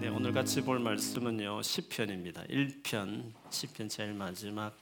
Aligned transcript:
네, 0.00 0.08
오늘 0.08 0.32
같이 0.32 0.62
볼 0.62 0.78
말씀은요. 0.78 1.60
시편입니다. 1.60 2.44
1편, 2.44 3.34
시편 3.50 3.90
제일 3.90 4.14
마지막 4.14 4.74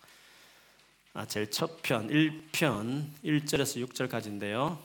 아, 1.13 1.27
제일 1.27 1.51
첫 1.51 1.83
편, 1.83 2.07
1편 2.07 3.05
1절에서 3.25 3.85
6절까지인데요. 3.85 4.79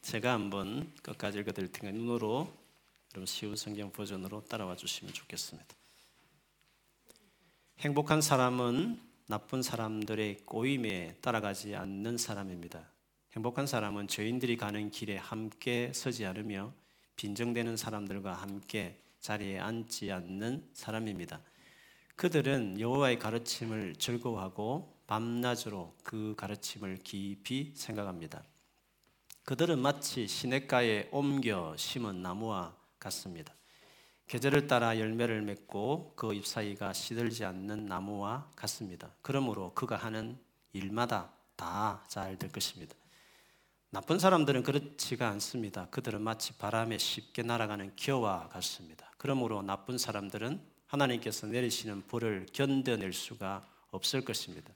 제가 0.00 0.32
한번 0.32 0.92
끝까지 1.02 1.40
읽어 1.40 1.50
드릴 1.50 1.72
테니까 1.72 1.98
눈으로 1.98 2.54
여러분 3.12 3.26
쉬운 3.26 3.56
성경 3.56 3.90
버전으로 3.90 4.44
따라와 4.44 4.76
주시면 4.76 5.12
좋겠습니다. 5.12 5.74
행복한 7.80 8.20
사람은 8.20 9.00
나쁜 9.26 9.62
사람들의 9.62 10.42
꼬임에 10.46 11.16
따라가지 11.20 11.74
않는 11.74 12.16
사람입니다. 12.16 12.88
행복한 13.34 13.66
사람은 13.66 14.06
죄인들이 14.06 14.56
가는 14.56 14.88
길에 14.92 15.16
함께 15.16 15.90
서지 15.92 16.24
않으며 16.26 16.72
빈정되는 17.16 17.76
사람들과 17.76 18.34
함께 18.34 19.00
자리에 19.20 19.58
앉지 19.58 20.12
않는 20.12 20.68
사람입니다. 20.72 21.40
그들은 22.16 22.80
여호와의 22.80 23.18
가르침을 23.18 23.96
즐거워하고 23.96 24.94
밤낮으로 25.06 25.94
그 26.02 26.34
가르침을 26.36 26.98
깊이 27.02 27.72
생각합니다. 27.74 28.42
그들은 29.44 29.78
마치 29.78 30.26
시냇가에 30.26 31.08
옮겨 31.10 31.74
심은 31.76 32.22
나무와 32.22 32.74
같습니다. 32.98 33.54
계절을 34.26 34.66
따라 34.66 34.98
열매를 34.98 35.42
맺고 35.42 36.14
그 36.16 36.32
잎사이가 36.32 36.94
시들지 36.94 37.44
않는 37.44 37.86
나무와 37.86 38.50
같습니다. 38.56 39.10
그러므로 39.20 39.74
그가 39.74 39.96
하는 39.96 40.38
일마다 40.72 41.30
다 41.56 42.02
잘 42.08 42.36
될 42.38 42.50
것입니다. 42.50 42.94
나쁜 43.94 44.18
사람들은 44.18 44.64
그렇지가 44.64 45.28
않습니다. 45.28 45.86
그들은 45.90 46.20
마치 46.20 46.52
바람에 46.54 46.98
쉽게 46.98 47.44
날아가는 47.44 47.94
기와 47.94 48.48
같습니다. 48.48 49.08
그러므로 49.18 49.62
나쁜 49.62 49.98
사람들은 49.98 50.60
하나님께서 50.88 51.46
내리시는 51.46 52.02
불을 52.08 52.46
견뎌낼 52.52 53.12
수가 53.12 53.64
없을 53.92 54.24
것입니다. 54.24 54.74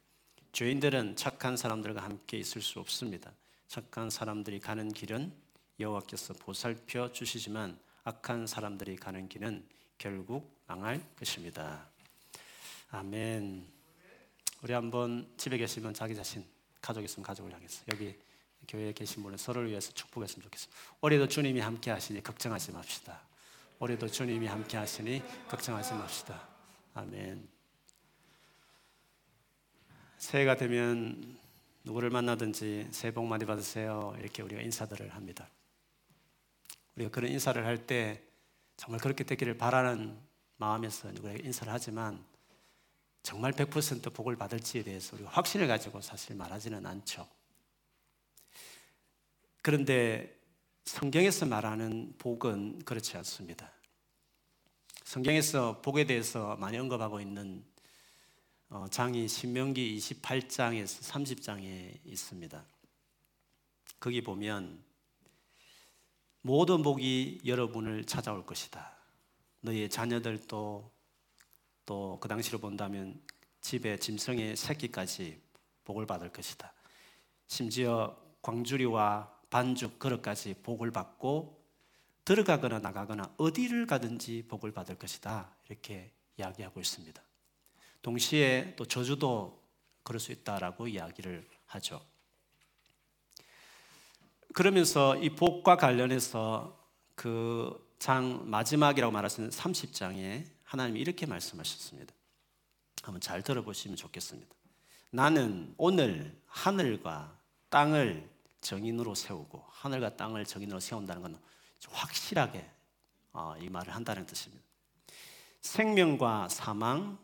죄인들은 0.53 1.17
착한 1.17 1.57
사람들과 1.57 2.01
함께 2.01 2.39
있을 2.39 2.63
수 2.63 2.79
없습니다. 2.79 3.33
착한 3.67 4.09
사람들이 4.09 4.61
가는 4.61 4.89
길은 4.89 5.33
여호와께서 5.81 6.35
보살펴 6.35 7.11
주시지만 7.11 7.77
악한 8.05 8.47
사람들이 8.47 8.95
가는 8.95 9.29
길은 9.29 9.67
결국 9.99 10.49
망할 10.69 11.03
것입니다. 11.19 11.89
아멘. 12.93 13.67
우리 14.63 14.73
한번 14.73 15.29
집에 15.37 15.59
계시면 15.59 15.93
자기 15.95 16.15
자신, 16.15 16.45
가족 16.81 17.03
있으면 17.03 17.27
가족을 17.27 17.53
향해서 17.53 17.83
여기 17.93 18.15
교회에 18.69 18.93
계신 18.93 19.23
분은 19.23 19.39
서로를 19.39 19.71
위해서 19.71 19.93
축복했으면 19.93 20.45
좋겠습니다. 20.45 20.81
올해도 21.01 21.29
주님이 21.29 21.61
함께 21.61 21.91
하시니 21.91 22.23
걱정하지 22.23 22.73
맙시다. 22.73 23.21
올해도 23.81 24.09
주님이 24.09 24.47
함께 24.47 24.77
하시니 24.77 25.23
걱정하지 25.49 25.95
맙시다. 25.95 26.49
아멘. 26.95 27.49
새해가 30.19 30.57
되면 30.57 31.39
누구를 31.85 32.11
만나든지 32.11 32.89
새해 32.91 33.15
복 33.15 33.27
많이 33.27 33.47
받으세요. 33.47 34.15
이렇게 34.21 34.43
우리가 34.43 34.61
인사들을 34.61 35.15
합니다. 35.15 35.49
우리가 36.97 37.11
그런 37.11 37.31
인사를 37.31 37.65
할 37.65 37.87
때 37.87 38.23
정말 38.77 39.01
그렇게 39.01 39.25
되기를 39.25 39.57
바라는 39.59 40.19
마음에서 40.57 41.09
우리가 41.09 41.33
인사를 41.33 41.73
하지만 41.73 42.25
정말 43.23 43.53
100% 43.53 44.13
복을 44.15 44.37
받을지에 44.37 44.83
대해서 44.83 45.17
우리가 45.17 45.31
확신을 45.31 45.67
가지고 45.67 46.01
사실 46.01 46.37
말하지는 46.37 46.85
않죠. 46.87 47.29
그런데 49.69 50.35
성경에서 50.87 51.45
말하는 51.45 52.15
복은 52.17 52.87
그렇지 52.87 53.19
않습니다. 53.19 53.71
성경에서 55.05 55.83
복에 55.83 56.07
대해서 56.07 56.57
많이 56.57 56.79
언급하고 56.79 57.21
있는 57.21 57.63
어, 58.71 58.87
장이 58.91 59.29
신명기 59.29 59.99
28장에서 59.99 61.03
30장에 61.13 61.99
있습니다. 62.03 62.65
거기 64.01 64.23
보면 64.23 64.83
모든 66.41 66.83
복이 66.83 67.43
여러분을 67.45 68.07
찾아올 68.07 68.47
것이다. 68.47 68.97
너의 69.61 69.91
자녀들도 69.91 70.91
또 71.85 72.19
그 72.23 72.27
당시로 72.27 72.59
본다면 72.59 73.21
집에 73.61 73.99
짐승의 73.99 74.57
새끼까지 74.57 75.43
복을 75.85 76.07
받을 76.07 76.33
것이다. 76.33 76.73
심지어 77.49 78.19
광주리와 78.41 79.38
반죽 79.51 79.99
그릇까지 79.99 80.55
복을 80.63 80.91
받고 80.91 81.59
들어가거나 82.25 82.81
나가거나 82.81 83.35
어디를 83.39 83.87
가든지 83.87 84.45
복을 84.49 84.73
받을 84.73 84.99
것이다. 84.99 85.51
이렇게 85.69 86.11
이야기하고 86.37 86.81
있습니다. 86.81 87.23
동시에 88.03 88.75
또 88.77 88.85
저주도 88.85 89.63
그럴 90.03 90.21
수 90.21 90.33
있다라고 90.33 90.89
이야기를 90.89 91.49
하죠. 91.67 92.01
그러면서 94.55 95.17
이 95.17 95.31
복과 95.31 95.77
관련해서 95.77 96.79
그 97.15 97.89
장 97.99 98.49
마지막이라고 98.49 99.13
말하시는 99.13 99.51
30장에 99.51 100.45
하나님이 100.65 101.01
이렇게 101.01 101.27
말씀하셨습니다. 101.27 102.15
한번 103.03 103.21
잘 103.21 103.43
들어보시면 103.43 103.97
좋겠습니다. 103.97 104.55
나는 105.11 105.75
오늘 105.77 106.37
하늘과 106.47 107.37
땅을 107.71 108.29
정인으로 108.61 109.15
세우고 109.15 109.65
하늘과 109.69 110.17
땅을 110.17 110.45
정인으로 110.45 110.81
세운다는 110.81 111.23
건 111.23 111.41
확실하게 111.89 112.69
어, 113.33 113.55
이 113.61 113.69
말을 113.69 113.95
한다는 113.95 114.27
뜻입니다. 114.27 114.65
생명과 115.61 116.49
사망, 116.49 117.19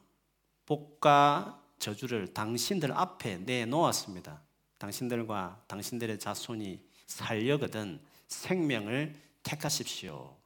복과 0.66 1.60
저주를 1.78 2.32
당신들 2.32 2.92
앞에 2.92 3.38
내놓았습니다. 3.38 4.40
당신들과 4.78 5.64
당신들의 5.66 6.18
자손이 6.18 6.80
살려거든 7.06 8.00
생명을 8.28 9.14
택하십시오. 9.42 10.36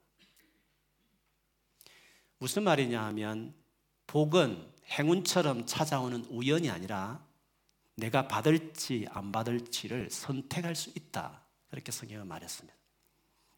무슨 2.38 2.62
말이냐 2.64 3.02
하면 3.06 3.54
복은 4.06 4.72
행운처럼 4.90 5.66
찾아오는 5.66 6.24
우연이 6.26 6.70
아니라 6.70 7.24
내가 7.98 8.28
받을지 8.28 9.06
안 9.10 9.32
받을지를 9.32 10.08
선택할 10.10 10.76
수 10.76 10.90
있다. 10.90 11.42
그렇게 11.68 11.90
성경은 11.90 12.28
말했습니다. 12.28 12.76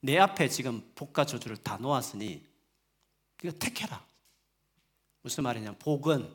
내 0.01 0.19
앞에 0.19 0.49
지금 0.49 0.91
복과 0.95 1.27
저주를 1.27 1.59
다 1.59 1.77
놓았으니 1.77 2.43
이거 3.43 3.53
택해라. 3.59 4.03
무슨 5.21 5.45
말이냐? 5.45 5.73
복은 5.79 6.35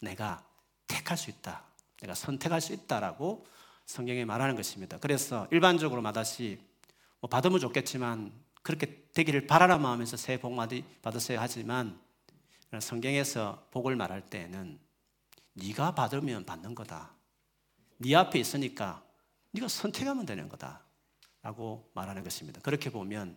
내가 0.00 0.44
택할 0.88 1.16
수 1.16 1.30
있다. 1.30 1.64
내가 2.00 2.14
선택할 2.14 2.60
수 2.60 2.72
있다라고 2.72 3.46
성경에 3.86 4.24
말하는 4.24 4.56
것입니다. 4.56 4.98
그래서 4.98 5.46
일반적으로 5.52 6.02
마다시 6.02 6.60
뭐 7.20 7.30
받으면 7.30 7.60
좋겠지만 7.60 8.32
그렇게 8.62 9.06
되기를 9.14 9.46
바라라 9.46 9.78
마음에서 9.78 10.16
새해 10.16 10.40
복 10.40 10.56
받으세요 10.56 11.38
하지만 11.40 12.00
성경에서 12.80 13.68
복을 13.70 13.94
말할 13.94 14.22
때에는 14.22 14.80
네가 15.52 15.94
받으면 15.94 16.44
받는 16.46 16.74
거다. 16.74 17.14
네 17.98 18.14
앞에 18.14 18.38
있으니까 18.38 19.04
네가 19.52 19.68
선택하면 19.68 20.26
되는 20.26 20.48
거다 20.48 20.84
라고 21.42 21.90
말하는 21.94 22.24
것입니다. 22.24 22.60
그렇게 22.60 22.90
보면 22.90 23.36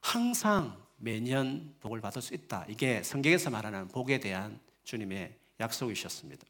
항상 0.00 0.84
매년 0.96 1.74
복을 1.80 2.00
받을 2.00 2.22
수 2.22 2.34
있다. 2.34 2.64
이게 2.68 3.02
성경에서 3.02 3.50
말하는 3.50 3.88
복에 3.88 4.18
대한 4.18 4.58
주님의 4.84 5.36
약속이셨습니다. 5.60 6.46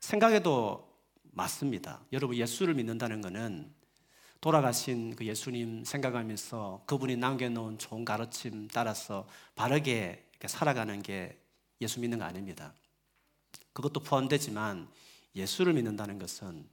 생각해도 0.00 0.92
맞습니다. 1.32 2.04
여러분 2.12 2.36
예수를 2.36 2.74
믿는다는 2.74 3.20
것은 3.20 3.72
돌아가신 4.40 5.16
그 5.16 5.24
예수님 5.24 5.84
생각하면서 5.84 6.84
그분이 6.86 7.16
남겨놓은 7.16 7.78
좋은 7.78 8.04
가르침 8.04 8.68
따라서 8.68 9.26
바르게 9.54 10.28
살아가는 10.46 11.02
게 11.02 11.40
예수 11.80 12.00
믿는 12.00 12.18
거 12.18 12.24
아닙니다. 12.26 12.74
그것도 13.72 14.00
포함되지만 14.00 14.88
예수를 15.34 15.72
믿는다는 15.72 16.18
것은 16.18 16.66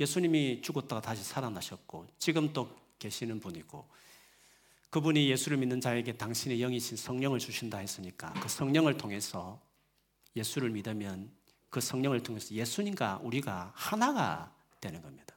예수님이 0.00 0.60
죽었다가 0.62 1.00
다시 1.00 1.22
살아나셨고 1.22 2.06
지금 2.18 2.52
또 2.52 2.68
계시는 2.98 3.40
분이고 3.40 3.86
그분이 4.90 5.28
예수를 5.30 5.56
믿는 5.58 5.80
자에게 5.80 6.16
당신의 6.16 6.58
영이신 6.60 6.96
성령을 6.96 7.38
주신다 7.38 7.78
했으니까 7.78 8.32
그 8.34 8.48
성령을 8.48 8.96
통해서 8.96 9.60
예수를 10.36 10.70
믿으면 10.70 11.30
그 11.70 11.80
성령을 11.80 12.22
통해서 12.22 12.54
예수님과 12.54 13.20
우리가 13.22 13.72
하나가 13.74 14.54
되는 14.80 15.02
겁니다. 15.02 15.34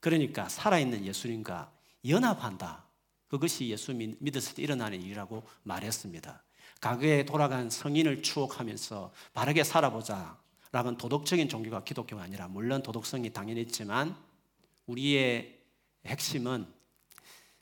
그러니까 0.00 0.48
살아있는 0.48 1.06
예수님과 1.06 1.72
연합한다. 2.06 2.84
그것이 3.28 3.68
예수 3.68 3.94
믿었을 3.94 4.54
때 4.56 4.62
일어나는 4.62 5.00
일이라고 5.00 5.44
말했습니다. 5.62 6.42
과거에 6.80 7.24
돌아간 7.24 7.70
성인을 7.70 8.22
추억하면서 8.22 9.12
바르게 9.34 9.64
살아보자. 9.64 10.39
라는 10.72 10.96
도덕적인 10.96 11.48
종교가 11.48 11.82
기독교가 11.84 12.22
아니라 12.22 12.46
물론 12.48 12.82
도덕성이 12.82 13.32
당연히 13.32 13.62
있지만 13.62 14.16
우리의 14.86 15.58
핵심은 16.06 16.66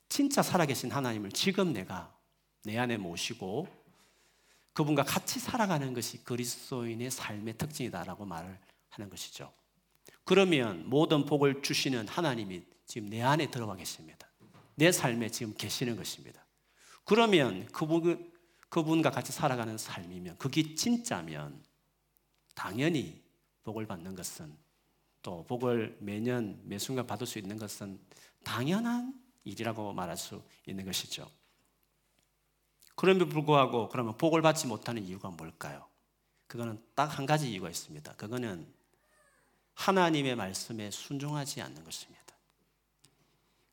진짜 0.09 0.43
살아계신 0.43 0.91
하나님을 0.91 1.33
지금 1.33 1.73
내가 1.73 2.15
내 2.65 2.77
안에 2.79 2.97
모시고 2.97 3.69
그분과 4.73 5.05
같이 5.05 5.41
살아가는 5.41 5.93
것이 5.93 6.23
그리스도인의 6.25 7.11
삶의 7.11 7.59
특징이다라고 7.59 8.25
말을 8.25 8.59
하는 8.91 9.11
것이죠. 9.11 9.53
그러면 10.25 10.89
모든 10.89 11.25
복을 11.25 11.63
주시는 11.63 12.07
하나님이 12.09 12.63
지금 12.87 13.09
내 13.09 13.23
안에 13.23 13.51
들어와 13.51 13.75
계십니다. 13.77 14.29
내 14.75 14.93
삶에 14.93 15.31
지금 15.31 15.55
계시는 15.55 15.97
것입니다. 15.97 16.45
그러면 17.05 17.67
그분, 17.73 18.31
그분과 18.69 19.11
같이 19.11 19.33
살아가는 19.33 19.77
삶이면 19.77 20.37
그게 20.39 20.75
진짜면 20.75 21.63
당연히 22.59 23.23
복을 23.63 23.87
받는 23.87 24.17
것은 24.17 24.53
또 25.23 25.45
복을 25.47 25.97
매년 26.01 26.61
매 26.65 26.77
순간 26.77 27.07
받을 27.07 27.25
수 27.25 27.39
있는 27.39 27.57
것은 27.57 28.01
당연한 28.43 29.15
일이라고 29.45 29.93
말할 29.93 30.17
수 30.17 30.43
있는 30.67 30.85
것이죠. 30.85 31.31
그럼에도 32.97 33.29
불구하고 33.29 33.89
그러면 33.89 34.17
복을 34.17 34.43
받지 34.43 34.67
못하는 34.67 35.05
이유가 35.05 35.31
뭘까요? 35.31 35.87
그거는 36.49 36.83
딱 36.97 37.17
한 37.17 37.27
가지 37.27 37.49
이유가 37.49 37.71
있습니다. 37.71 38.15
그거는 38.15 38.67
하나님의 39.75 40.35
말씀에 40.35 40.91
순종하지 40.91 41.63
않는 41.63 41.85
것입니다. 41.85 42.25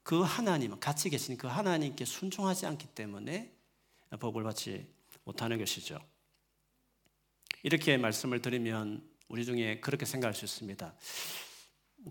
그 0.03 0.21
하나님은 0.21 0.79
같이 0.79 1.09
계신 1.09 1.37
그 1.37 1.47
하나님께 1.47 2.05
순종하지 2.05 2.67
않기 2.67 2.89
때문에 2.89 3.51
복을 4.19 4.43
받지 4.43 4.87
못하는 5.23 5.57
것이죠. 5.57 5.99
이렇게 7.65 7.97
말씀을 7.97 8.43
드리면 8.43 9.01
우리 9.27 9.43
중에 9.43 9.79
그렇게 9.79 10.05
생각할 10.05 10.35
수 10.35 10.45
있습니다. 10.45 10.93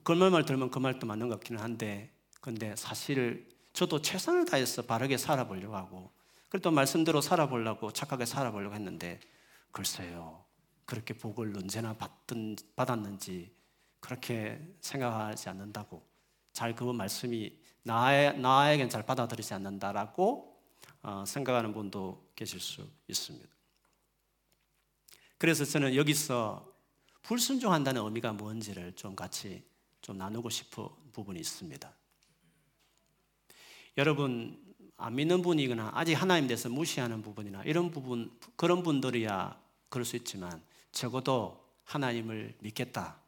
그 0.03 0.11
말만 0.11 0.47
들으면 0.47 0.69
그 0.69 0.81
말도 0.81 1.07
맞는 1.07 1.29
것 1.29 1.39
같기는 1.39 1.63
한데, 1.63 2.13
근데 2.41 2.75
사실 2.75 3.49
저도 3.73 4.03
최선을 4.03 4.47
다해서 4.47 4.83
바르게 4.83 5.17
살아보려고 5.17 5.77
하고, 5.77 6.13
그래도 6.49 6.73
말씀대로 6.73 7.21
살아보려고 7.21 7.93
착하게 7.93 8.27
살아보려고 8.27 8.75
했는데, 8.75 9.21
글쎄요, 9.71 10.45
그렇게 10.87 11.15
복을 11.15 11.57
언제나 11.57 11.97
받든, 11.97 12.57
받았는지 12.75 13.55
그렇게 14.01 14.61
생각하지 14.81 15.51
않는다고, 15.51 16.05
잘 16.53 16.75
그 16.75 16.83
말씀이 16.83 17.57
나의, 17.85 18.41
나에겐 18.41 18.89
잘 18.89 19.07
받아들이지 19.07 19.55
않는다라고 19.55 20.61
어, 21.03 21.25
생각하는 21.25 21.73
분도 21.73 22.29
계실 22.35 22.59
수 22.59 22.91
있습니다. 23.07 23.54
그래서 25.45 25.63
저는 25.67 25.95
여기서 25.95 26.67
불순종한다는 27.21 28.03
의미가 28.03 28.33
뭔지를 28.33 28.95
좀 28.95 29.15
같이 29.15 29.63
좀 30.01 30.17
나누고 30.17 30.49
싶은 30.49 30.89
부분이 31.13 31.39
있습니다. 31.39 31.93
여러분 33.99 34.59
안 34.97 35.15
믿는 35.15 35.43
분이거나 35.43 35.91
아직 35.93 36.15
하나님 36.15 36.47
대해서 36.49 36.71
무시하는 36.71 37.21
부분이나 37.21 37.63
이런 37.65 37.91
부분 37.91 38.35
그런 38.57 38.83
분들이야 38.83 39.61
그럴 39.91 40.07
수 40.07 40.17
있지만 40.17 40.63
적어도 40.93 41.63
하나님을 41.85 42.55
믿겠다. 42.61 43.21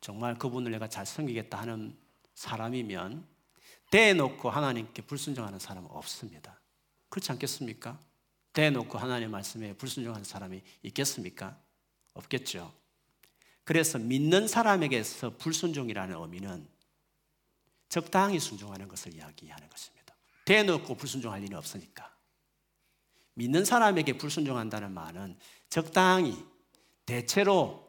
정말 0.00 0.38
그분을 0.38 0.70
내가 0.70 0.88
잘 0.88 1.04
섬기겠다 1.04 1.58
하는 1.58 1.96
사람이면 2.34 3.26
대놓고 3.90 4.50
하나님께 4.50 5.02
불순종하는 5.02 5.58
사람은 5.58 5.90
없습니다. 5.90 6.60
그렇지 7.08 7.32
않겠습니까? 7.32 7.98
대놓고 8.56 8.96
하나님 8.96 9.32
말씀에 9.32 9.74
불순종하는 9.74 10.24
사람이 10.24 10.62
있겠습니까? 10.84 11.60
없겠죠. 12.14 12.72
그래서 13.64 13.98
믿는 13.98 14.48
사람에게서 14.48 15.36
불순종이라는 15.36 16.16
의미는 16.16 16.66
적당히 17.90 18.40
순종하는 18.40 18.88
것을 18.88 19.14
이야기하는 19.14 19.68
것입니다. 19.68 20.16
대놓고 20.46 20.94
불순종할 20.94 21.42
일은 21.42 21.58
없으니까. 21.58 22.10
믿는 23.34 23.66
사람에게 23.66 24.16
불순종한다는 24.16 24.90
말은 24.90 25.38
적당히 25.68 26.42
대체로 27.04 27.86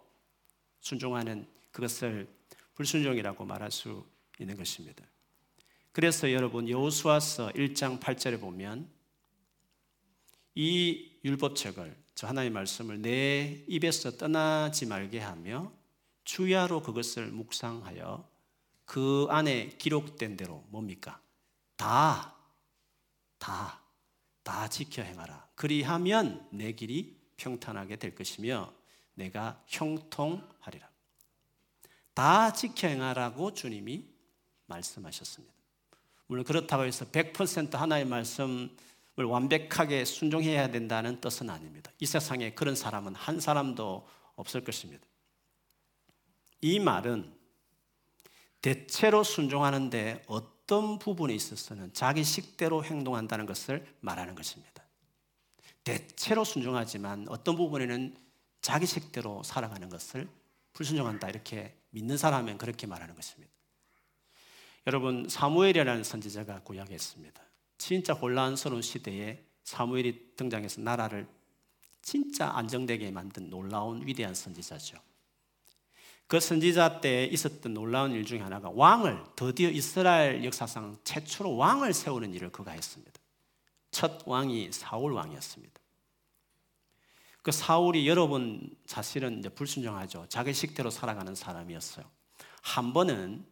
순종하는 0.82 1.48
그것을 1.72 2.28
불순종이라고 2.76 3.46
말할 3.46 3.72
수 3.72 4.06
있는 4.38 4.58
것입니다. 4.58 5.06
그래서 5.94 6.30
여러분 6.34 6.68
여호수아서 6.68 7.54
1장 7.54 8.02
8절에 8.02 8.42
보면 8.42 8.97
이 10.60 11.12
율법책을 11.24 11.96
저 12.16 12.26
하나님의 12.26 12.52
말씀을 12.52 13.00
내 13.00 13.64
입에서 13.68 14.18
떠나지 14.18 14.88
말게 14.88 15.20
하며 15.20 15.72
주야로 16.24 16.82
그것을 16.82 17.28
묵상하여 17.28 18.28
그 18.86 19.28
안에 19.30 19.78
기록된 19.78 20.36
대로 20.36 20.66
뭡니까? 20.70 21.22
다, 21.76 22.34
다, 23.38 23.84
다 24.42 24.68
지켜 24.68 25.04
행하라. 25.04 25.48
그리하면 25.54 26.48
내 26.52 26.72
길이 26.72 27.16
평탄하게 27.38 27.98
될 27.98 28.16
것이며 28.16 28.74
내가 29.14 29.64
형통하리라. 29.68 30.90
다 32.16 32.52
지켜 32.54 32.88
행하라고 32.88 33.54
주님이 33.54 34.06
말씀하셨습니다. 34.66 35.54
물론 36.26 36.44
그렇다고 36.44 36.84
해서 36.84 37.06
100% 37.06 37.74
하나의 37.74 38.06
말씀을 38.06 38.76
완벽하게 39.26 40.06
순종해야 40.06 40.70
된다는 40.70 41.20
뜻은 41.20 41.50
아닙니다. 41.50 41.92
이 42.00 42.06
세상에 42.06 42.54
그런 42.54 42.76
사람은 42.76 43.16
한 43.16 43.40
사람도 43.40 44.08
없을 44.36 44.64
것입니다. 44.64 45.06
이 46.62 46.80
말은 46.80 47.34
대체로 48.62 49.24
순종하는데 49.24 50.24
어떤 50.28 51.00
부분에 51.00 51.34
있어서는 51.34 51.94
자기 51.94 52.24
식대로 52.24 52.84
행동한다는 52.84 53.46
것을 53.46 53.86
말하는 54.02 54.36
것입니다. 54.36 54.84
대체로 55.84 56.44
순종하지만 56.44 57.28
어떤 57.30 57.56
부분에는 57.56 58.18
자기 58.62 58.86
식대로 58.86 59.42
살아가는 59.44 59.88
것을 59.90 60.28
불순종한다 60.74 61.30
이렇게 61.30 61.76
믿는 61.92 62.18
사람은 62.18 62.58
그렇게 62.58 62.86
말하는 62.86 63.16
것입니다. 63.16 63.54
여러분 64.86 65.28
사무엘이라는 65.30 66.04
선지자가 66.04 66.64
구약했습니다. 66.64 67.47
진짜 67.78 68.14
혼란스러운 68.14 68.82
시대에 68.82 69.44
사무엘이 69.64 70.36
등장해서 70.36 70.82
나라를 70.82 71.28
진짜 72.02 72.50
안정되게 72.56 73.12
만든 73.12 73.50
놀라운 73.50 74.06
위대한 74.06 74.34
선지자죠. 74.34 74.98
그 76.28 76.40
선지자 76.40 77.00
때 77.00 77.26
있었던 77.26 77.74
놀라운 77.74 78.12
일 78.12 78.26
중에 78.26 78.40
하나가 78.40 78.70
왕을 78.70 79.24
드디어 79.36 79.70
이스라엘 79.70 80.44
역사상 80.44 80.98
최초로 81.04 81.56
왕을 81.56 81.94
세우는 81.94 82.34
일을 82.34 82.52
그가 82.52 82.72
했습니다. 82.72 83.14
첫 83.92 84.24
왕이 84.26 84.72
사울 84.72 85.14
왕이었습니다. 85.14 85.74
그 87.42 87.52
사울이 87.54 88.08
여러 88.10 88.28
번 88.28 88.70
사실은 88.86 89.42
불순종하죠. 89.56 90.26
자기 90.28 90.54
식대로 90.54 90.90
살아가는 90.90 91.34
사람이었어요. 91.34 92.06
한 92.62 92.92
번은 92.92 93.46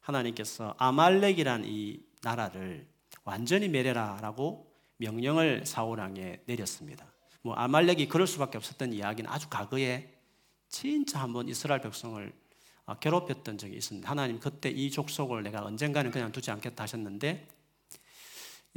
하나님께서 0.00 0.74
아말렉이란 0.78 1.64
이 1.66 2.00
나라를 2.22 2.88
완전히 3.24 3.68
멸해라라고 3.68 4.70
명령을 4.96 5.64
사울 5.66 5.98
왕에 5.98 6.42
내렸습니다. 6.46 7.06
뭐 7.42 7.54
아말렉이 7.54 8.08
그럴 8.08 8.26
수밖에 8.26 8.58
없었던 8.58 8.92
이야기는 8.92 9.30
아주 9.30 9.48
과거에 9.48 10.14
진짜 10.68 11.20
한번 11.20 11.48
이스라엘 11.48 11.80
백성을 11.80 12.32
어, 12.86 12.94
괴롭혔던 12.98 13.58
적이 13.58 13.76
있습니다. 13.76 14.08
하나님 14.08 14.40
그때 14.40 14.68
이 14.68 14.90
족속을 14.90 15.42
내가 15.42 15.64
언젠가는 15.64 16.10
그냥 16.10 16.32
두지 16.32 16.50
않겠다 16.50 16.82
하셨는데 16.82 17.48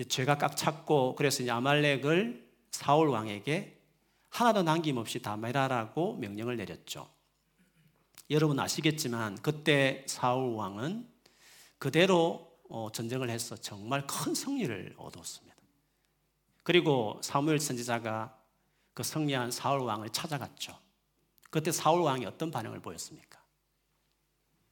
죄가 0.07 0.37
꽉 0.37 0.55
찼고 0.55 1.15
그래서 1.15 1.43
이제 1.43 1.51
아말렉을 1.51 2.47
사울 2.71 3.09
왕에게 3.09 3.79
하나도 4.29 4.63
남김없이 4.63 5.21
다 5.21 5.37
멸하라고 5.37 6.15
명령을 6.17 6.57
내렸죠. 6.57 7.07
여러분 8.29 8.59
아시겠지만 8.59 9.37
그때 9.41 10.03
사울 10.07 10.55
왕은 10.55 11.07
그대로 11.77 12.51
어, 12.51 12.52
전쟁을 12.91 13.29
해서 13.29 13.55
정말 13.55 14.05
큰 14.07 14.33
승리를 14.33 14.95
얻었습니다. 14.97 15.55
그리고 16.63 17.19
사무엘 17.21 17.59
선지자가 17.59 18.37
그 18.93 19.03
승리한 19.03 19.51
사울 19.51 19.81
왕을 19.81 20.09
찾아갔죠. 20.09 20.79
그때 21.49 21.71
사울 21.71 22.01
왕이 22.01 22.25
어떤 22.25 22.49
반응을 22.49 22.79
보였습니까? 22.79 23.43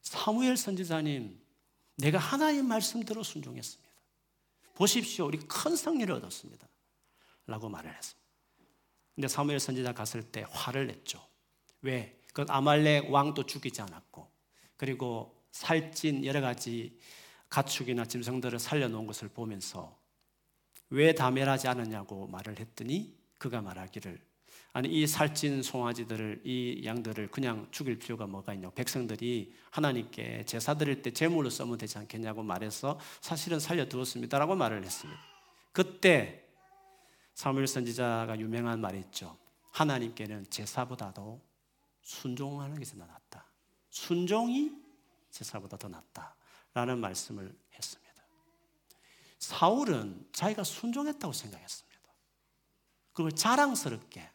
사무엘 0.01 0.58
선지자님, 0.58 1.39
내가 1.98 2.17
하나님 2.17 2.67
말씀대로 2.67 3.22
순종했습니다. 3.24 3.91
보십시오, 4.74 5.27
우리 5.27 5.38
큰 5.38 5.75
승리를 5.75 6.12
얻었습니다. 6.12 6.67
라고 7.46 7.70
말을 7.70 7.96
했습니다. 7.96 8.27
근데 9.13 9.27
사무엘 9.27 9.60
선지자 9.60 9.93
갔을 9.93 10.24
때 10.24 10.46
화를 10.50 10.88
냈죠. 10.88 11.24
왜? 11.81 12.20
그 12.34 12.46
아말렉 12.48 13.12
왕도 13.12 13.46
죽이지 13.46 13.81
않았고, 13.81 14.31
그리고 14.77 15.46
살찐 15.51 16.25
여러 16.25 16.41
가지 16.41 16.98
가축이나 17.51 18.05
짐승들을 18.05 18.58
살려놓은 18.58 19.05
것을 19.05 19.27
보면서 19.27 19.96
왜 20.89 21.13
다멸하지 21.13 21.67
않았냐고 21.67 22.27
말을 22.27 22.60
했더니 22.60 23.15
그가 23.38 23.62
말하기를 23.62 24.20
아니 24.74 24.88
이 24.88 25.05
살찐 25.05 25.63
송아지들을 25.63 26.43
이 26.46 26.81
양들을 26.86 27.29
그냥 27.29 27.67
죽일 27.72 28.00
필요가 28.00 28.25
뭐가 28.25 28.53
있냐고 28.53 28.74
백성들이 28.74 29.53
하나님께 29.70 30.46
제사 30.46 30.75
드릴 30.75 31.01
때 31.01 31.12
제물로 31.12 31.50
써면 31.50 31.77
되지 31.77 31.98
않겠냐고 31.98 32.41
말해서 32.41 32.98
사실은 33.20 33.60
살려두었습니다라고 33.60 34.55
말을 34.55 34.84
했습니다. 34.86 35.20
그때 35.74 36.46
사무엘 37.34 37.67
선지자가 37.67 38.39
유명한 38.39 38.79
말이 38.79 39.00
있죠. 39.00 39.38
하나님께는 39.72 40.46
제사보다도 40.50 41.41
순종하는 42.01 42.77
것이 42.77 42.98
더 42.98 43.05
낫다. 43.05 43.46
순종이 43.89 44.72
제사보다 45.31 45.75
더 45.77 45.89
낫다. 45.89 46.36
라는 46.74 47.00
말씀을 47.00 47.54
했습니다. 47.74 48.12
사울은 49.40 50.28
자기가 50.34 50.63
순종했다고 50.63 51.34
생각했습니다. 51.34 51.92
그걸 53.13 53.32
자랑스럽게 53.34 54.30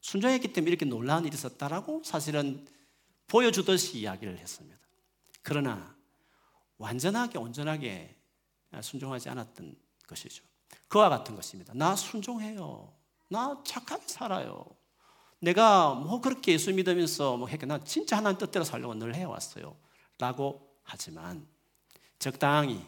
순종했기 0.00 0.52
때문에 0.52 0.70
이렇게 0.70 0.86
놀라운 0.86 1.24
일이 1.24 1.34
있었다라고 1.34 2.02
사실은 2.04 2.66
보여주듯이 3.26 3.98
이야기를 3.98 4.38
했습니다. 4.38 4.78
그러나 5.42 5.94
완전하게 6.78 7.38
온전하게 7.38 8.16
순종하지 8.80 9.28
않았던 9.28 9.76
것이죠. 10.06 10.44
그와 10.88 11.08
같은 11.08 11.34
것입니다. 11.34 11.72
나 11.74 11.94
순종해요. 11.96 12.94
나 13.28 13.62
착하게 13.64 14.04
살아요. 14.06 14.64
내가 15.40 15.94
뭐 15.94 16.20
그렇게 16.20 16.52
예수 16.52 16.72
믿으면서 16.72 17.36
뭐 17.36 17.48
했게 17.48 17.66
나 17.66 17.82
진짜 17.84 18.16
하나님 18.16 18.38
뜻대로 18.38 18.64
살려고 18.64 18.94
늘 18.94 19.14
해왔어요. 19.14 19.76
라고 20.18 20.74
하지만 20.82 21.46
적당히 22.18 22.84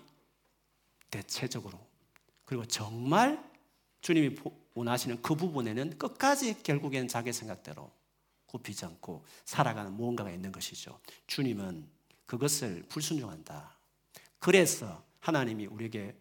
대체적으로 1.10 1.78
그리고 2.44 2.64
정말 2.64 3.42
주님이 4.00 4.36
원하시는 4.74 5.22
그 5.22 5.34
부분에는 5.34 5.98
끝까지 5.98 6.62
결국엔 6.62 7.08
자기 7.08 7.32
생각대로 7.32 7.90
굽히지 8.46 8.84
않고 8.84 9.24
살아가는 9.44 9.92
무언가가 9.92 10.30
있는 10.30 10.50
것이죠. 10.50 10.98
주님은 11.26 11.88
그것을 12.26 12.84
불순종한다. 12.88 13.76
그래서 14.38 15.04
하나님이 15.20 15.66
우리에게 15.66 16.16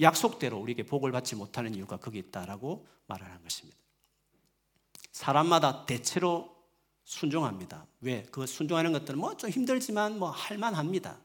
약속대로 0.00 0.58
우리에게 0.58 0.84
복을 0.84 1.12
받지 1.12 1.36
못하는 1.36 1.74
이유가 1.74 1.96
거기 1.98 2.18
있다라고 2.18 2.86
말하는 3.06 3.42
것입니다. 3.42 3.78
사람마다 5.12 5.86
대체로 5.86 6.56
순종합니다. 7.04 7.86
왜? 8.00 8.22
그 8.30 8.46
순종하는 8.46 8.92
것들은 8.92 9.18
뭐 9.18 9.34
좀 9.36 9.50
힘들지만 9.50 10.18
뭐 10.18 10.30
할만합니다. 10.30 11.18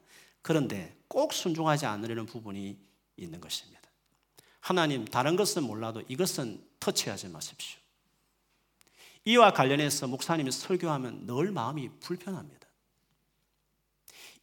그런데 0.46 0.96
꼭 1.08 1.34
순종하지 1.34 1.88
않으려는 1.88 2.28
부분이 2.28 2.78
있는 3.18 3.42
것입니다. 3.42 3.82
하나님 4.60 5.04
다른 5.04 5.36
것은 5.36 5.64
몰라도 5.64 6.04
이것은 6.08 6.64
터치하지 6.80 7.30
마십시오. 7.30 7.80
이와 9.24 9.54
관련해서 9.54 10.06
목사님이 10.06 10.52
설교하면 10.52 11.26
늘 11.26 11.52
마음이 11.52 11.90
불편합니다. 12.00 12.68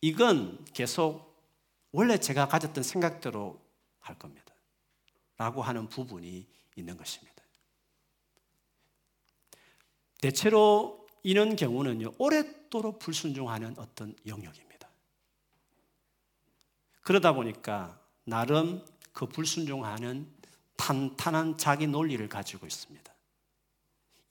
이건 0.01 0.65
계속 0.75 1.41
원래 1.93 2.19
제가 2.19 2.49
가졌던 2.49 2.83
생각대로 2.83 3.63
할 4.01 4.19
겁니다. 4.19 4.53
라고 5.37 5.63
하는 5.63 5.89
부분이 5.89 6.49
있는 6.75 6.97
것입니다. 6.97 7.45
대체로 10.21 11.07
이런 11.23 11.55
경우는요, 11.55 12.15
오랫도록 12.19 12.99
불순종하는 12.99 13.79
어떤 13.79 14.17
영역입니다. 14.27 14.72
그러다 17.03 17.33
보니까 17.33 18.01
나름 18.25 18.85
그 19.13 19.27
불순종하는 19.27 20.27
탄탄한 20.77 21.59
자기 21.59 21.87
논리를 21.87 22.27
가지고 22.29 22.67
있습니다. 22.67 23.13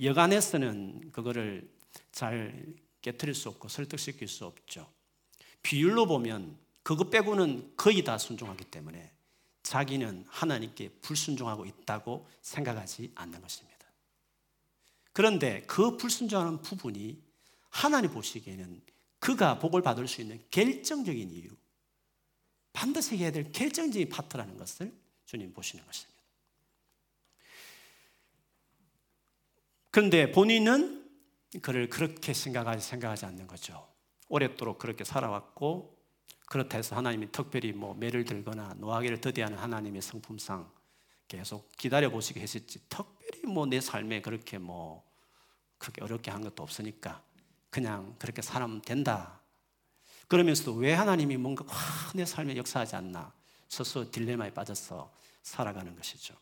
여간에서는 0.01 1.11
그거를 1.11 1.69
잘 2.11 2.65
깨뜨릴 3.01 3.35
수 3.35 3.49
없고 3.49 3.67
설득시킬 3.67 4.27
수 4.27 4.45
없죠. 4.45 4.91
비율로 5.63 6.07
보면 6.07 6.57
그거 6.83 7.09
빼고는 7.09 7.73
거의 7.77 8.03
다 8.03 8.17
순종하기 8.17 8.65
때문에 8.65 9.11
자기는 9.63 10.25
하나님께 10.27 10.89
불순종하고 11.01 11.65
있다고 11.65 12.27
생각하지 12.41 13.11
않는 13.15 13.41
것입니다. 13.41 13.71
그런데 15.13 15.61
그 15.67 15.97
불순종하는 15.97 16.61
부분이 16.61 17.21
하나님 17.69 18.11
보시기에는 18.11 18.81
그가 19.19 19.59
복을 19.59 19.81
받을 19.81 20.07
수 20.07 20.21
있는 20.21 20.43
결정적인 20.49 21.29
이유, 21.31 21.49
반드시 22.81 23.15
해야 23.15 23.31
될 23.31 23.51
결정적인 23.51 24.09
파트라는 24.09 24.57
것을 24.57 24.91
주님 25.27 25.53
보시는 25.53 25.85
것입니다. 25.85 26.19
그런데 29.91 30.31
본인은 30.31 31.07
그를 31.61 31.89
그렇게 31.91 32.33
생각하지 32.33 32.83
생각하지 32.83 33.27
않는 33.27 33.45
거죠. 33.45 33.87
오랫도록 34.29 34.79
그렇게 34.79 35.03
살아왔고 35.03 35.95
그렇다 36.47 36.77
해서 36.77 36.95
하나님이 36.95 37.31
특별히 37.31 37.71
뭐 37.71 37.93
매를 37.93 38.25
들거나 38.25 38.73
노하기를 38.77 39.21
더디하는 39.21 39.59
하나님의 39.59 40.01
성품상 40.01 40.67
계속 41.27 41.71
기다려 41.77 42.09
보시게 42.09 42.39
했었지 42.39 42.79
특별히 42.89 43.43
뭐 43.45 43.67
내 43.67 43.79
삶에 43.79 44.21
그렇게 44.23 44.57
뭐 44.57 45.07
그렇게 45.77 46.01
어렵게 46.01 46.31
한 46.31 46.41
것도 46.41 46.63
없으니까 46.63 47.23
그냥 47.69 48.15
그렇게 48.17 48.41
살면 48.41 48.81
된다. 48.81 49.40
그러면서도 50.31 50.75
왜 50.75 50.93
하나님이 50.93 51.35
뭔가 51.35 51.65
내 52.15 52.23
삶에 52.23 52.55
역사하지 52.55 52.95
않나 52.95 53.33
스스로 53.67 54.09
딜레마에 54.09 54.53
빠져서 54.53 55.11
살아가는 55.43 55.93
것이죠. 55.93 56.33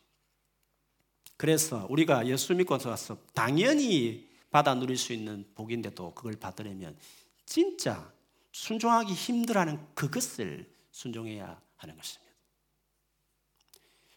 그래서 1.36 1.88
우리가 1.90 2.28
예수 2.28 2.54
믿고 2.54 2.78
와서 2.84 3.18
당연히 3.34 4.30
받아 4.48 4.74
누릴 4.74 4.96
수 4.96 5.12
있는 5.12 5.44
복인데도 5.56 6.14
그걸 6.14 6.36
받으려면 6.36 6.96
진짜 7.44 8.12
순종하기 8.52 9.12
힘들어하는 9.12 9.84
그것을 9.96 10.72
순종해야 10.92 11.60
하는 11.74 11.96
것입니다. 11.96 12.32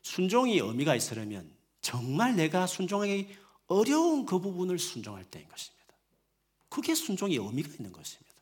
순종이 0.04 0.60
의미가 0.60 0.94
있으려면 0.94 1.52
정말 1.82 2.36
내가 2.36 2.68
순종하기 2.68 3.36
어려운 3.66 4.28
그 4.28 4.38
부분을 4.38 4.78
순종할 4.78 5.26
때인 5.26 5.50
것입니다. 5.50 5.96
그게 6.70 6.94
순종의 6.94 7.38
의미가 7.38 7.70
있는 7.70 7.92
것입니다. 7.92 8.33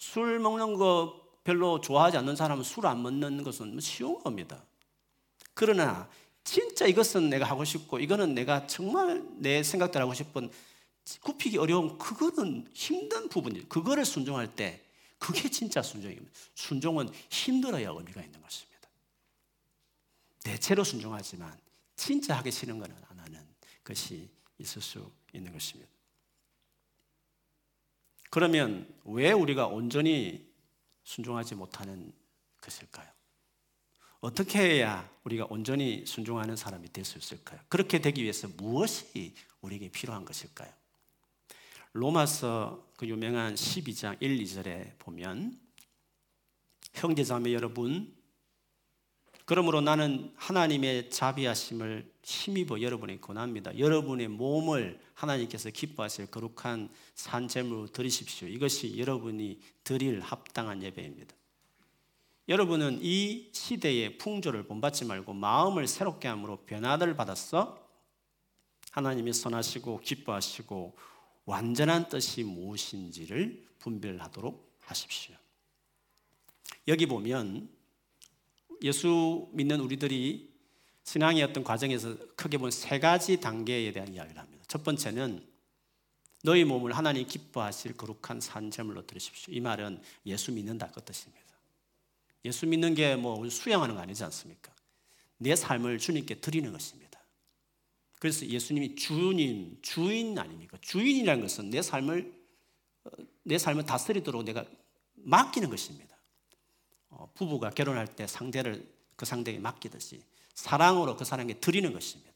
술 0.00 0.38
먹는 0.38 0.74
거 0.74 1.20
별로 1.44 1.80
좋아하지 1.80 2.16
않는 2.16 2.34
사람은 2.34 2.64
술 2.64 2.86
안 2.86 3.02
먹는 3.02 3.44
것은 3.44 3.78
쉬운 3.80 4.18
겁니다. 4.18 4.64
그러나 5.54 6.08
진짜 6.42 6.86
이것은 6.86 7.28
내가 7.28 7.44
하고 7.44 7.64
싶고 7.64 8.00
이거는 8.00 8.34
내가 8.34 8.66
정말 8.66 9.22
내 9.36 9.62
생각대로 9.62 10.04
하고 10.04 10.14
싶은 10.14 10.50
굽히기 11.20 11.58
어려운 11.58 11.98
그거는 11.98 12.66
힘든 12.72 13.28
부분이에요. 13.28 13.68
그거를 13.68 14.04
순종할 14.06 14.56
때 14.56 14.82
그게 15.18 15.50
진짜 15.50 15.82
순종입니다. 15.82 16.30
순종은 16.54 17.10
힘들어야 17.28 17.90
의미가 17.90 18.22
있는 18.22 18.40
것입니다. 18.40 18.88
대체로 20.42 20.82
순종하지만 20.82 21.56
진짜 21.94 22.38
하기 22.38 22.50
싫은 22.50 22.78
것은 22.78 22.96
안 23.10 23.18
하는 23.18 23.46
것이 23.84 24.30
있을 24.58 24.80
수 24.80 25.10
있는 25.34 25.52
것입니다. 25.52 25.99
그러면 28.30 28.86
왜 29.04 29.32
우리가 29.32 29.66
온전히 29.66 30.48
순종하지 31.04 31.56
못하는 31.56 32.12
것일까요? 32.60 33.08
어떻게 34.20 34.58
해야 34.58 35.10
우리가 35.24 35.46
온전히 35.50 36.04
순종하는 36.06 36.54
사람이 36.54 36.92
될 36.92 37.04
수 37.04 37.18
있을까요? 37.18 37.58
그렇게 37.68 38.00
되기 38.00 38.22
위해서 38.22 38.48
무엇이 38.56 39.34
우리에게 39.62 39.90
필요한 39.90 40.24
것일까요? 40.24 40.70
로마서 41.92 42.86
그 42.96 43.08
유명한 43.08 43.54
12장 43.54 44.16
1, 44.20 44.38
2절에 44.38 44.98
보면 44.98 45.58
형제자매 46.94 47.52
여러분 47.52 48.14
그러므로 49.44 49.80
나는 49.80 50.32
하나님의 50.36 51.10
자비하심을 51.10 52.09
힘입어 52.22 52.80
여러분에 52.80 53.18
권합니다. 53.18 53.78
여러분의 53.78 54.28
몸을 54.28 55.00
하나님께서 55.14 55.70
기뻐하실 55.70 56.26
거룩한 56.26 56.90
산재물로 57.14 57.88
드리십시오. 57.88 58.48
이것이 58.48 58.98
여러분이 58.98 59.60
드릴 59.84 60.20
합당한 60.20 60.82
예배입니다. 60.82 61.34
여러분은 62.48 62.98
이 63.02 63.48
시대의 63.52 64.18
풍조를 64.18 64.64
본받지 64.64 65.04
말고 65.04 65.32
마음을 65.34 65.86
새롭게 65.86 66.28
함으로 66.28 66.58
변화를 66.64 67.14
받았어 67.16 67.78
하나님이 68.90 69.32
선하시고 69.32 70.00
기뻐하시고 70.00 70.96
완전한 71.44 72.08
뜻이 72.08 72.42
무엇인지를 72.42 73.66
분별하도록 73.78 74.78
하십시오. 74.80 75.36
여기 76.88 77.06
보면 77.06 77.68
예수 78.82 79.48
믿는 79.52 79.80
우리들이 79.80 80.49
신앙의 81.04 81.42
어떤 81.42 81.64
과정에서 81.64 82.16
크게 82.36 82.58
본세 82.58 82.98
가지 83.00 83.40
단계에 83.40 83.92
대한 83.92 84.12
이야기를 84.12 84.40
합니다. 84.40 84.64
첫 84.68 84.84
번째는 84.84 85.44
너희 86.42 86.64
몸을 86.64 86.96
하나님 86.96 87.26
기뻐하실 87.26 87.96
거룩한 87.96 88.40
산재물로 88.40 89.06
드리십시오. 89.06 89.52
이 89.52 89.60
말은 89.60 90.00
예수 90.26 90.52
믿는다 90.52 90.88
그 90.88 91.02
뜻입니다. 91.02 91.40
예수 92.44 92.66
믿는 92.66 92.94
게 92.94 93.16
뭐 93.16 93.48
수양하는 93.48 93.94
거 93.94 94.00
아니지 94.00 94.24
않습니까? 94.24 94.72
내 95.36 95.56
삶을 95.56 95.98
주님께 95.98 96.36
드리는 96.36 96.70
것입니다. 96.72 97.20
그래서 98.18 98.46
예수님이 98.46 98.94
주님, 98.96 99.78
주인 99.82 100.38
아닙니까? 100.38 100.76
주인이라는 100.80 101.42
것은 101.42 101.70
내 101.70 101.80
삶을 101.82 102.32
어, 103.04 103.10
내 103.42 103.56
삶을 103.56 103.84
다스리도록 103.86 104.44
내가 104.44 104.64
맡기는 105.14 105.68
것입니다. 105.70 106.16
어, 107.08 107.30
부부가 107.34 107.70
결혼할 107.70 108.06
때 108.14 108.26
상대를 108.26 108.86
그 109.16 109.24
상대에게 109.24 109.58
맡기듯이 109.60 110.22
사랑으로 110.54 111.16
그 111.16 111.24
사람에게 111.24 111.60
드리는 111.60 111.92
것입니다. 111.92 112.30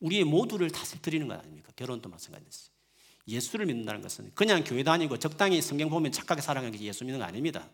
우리의 0.00 0.24
모두를 0.24 0.70
다시 0.70 1.00
드리는 1.00 1.28
것 1.28 1.38
아닙니까? 1.38 1.72
결혼도 1.76 2.08
마찬가지です. 2.08 2.70
예수를 3.28 3.66
믿는다는 3.66 4.02
것은 4.02 4.32
그냥 4.34 4.64
교회 4.64 4.82
다니고 4.82 5.18
적당히 5.18 5.62
성경 5.62 5.88
보면 5.90 6.10
착하게 6.10 6.40
살아가는 6.40 6.76
게 6.76 6.84
예수 6.84 7.04
믿는 7.04 7.20
거 7.20 7.24
아닙니다. 7.24 7.68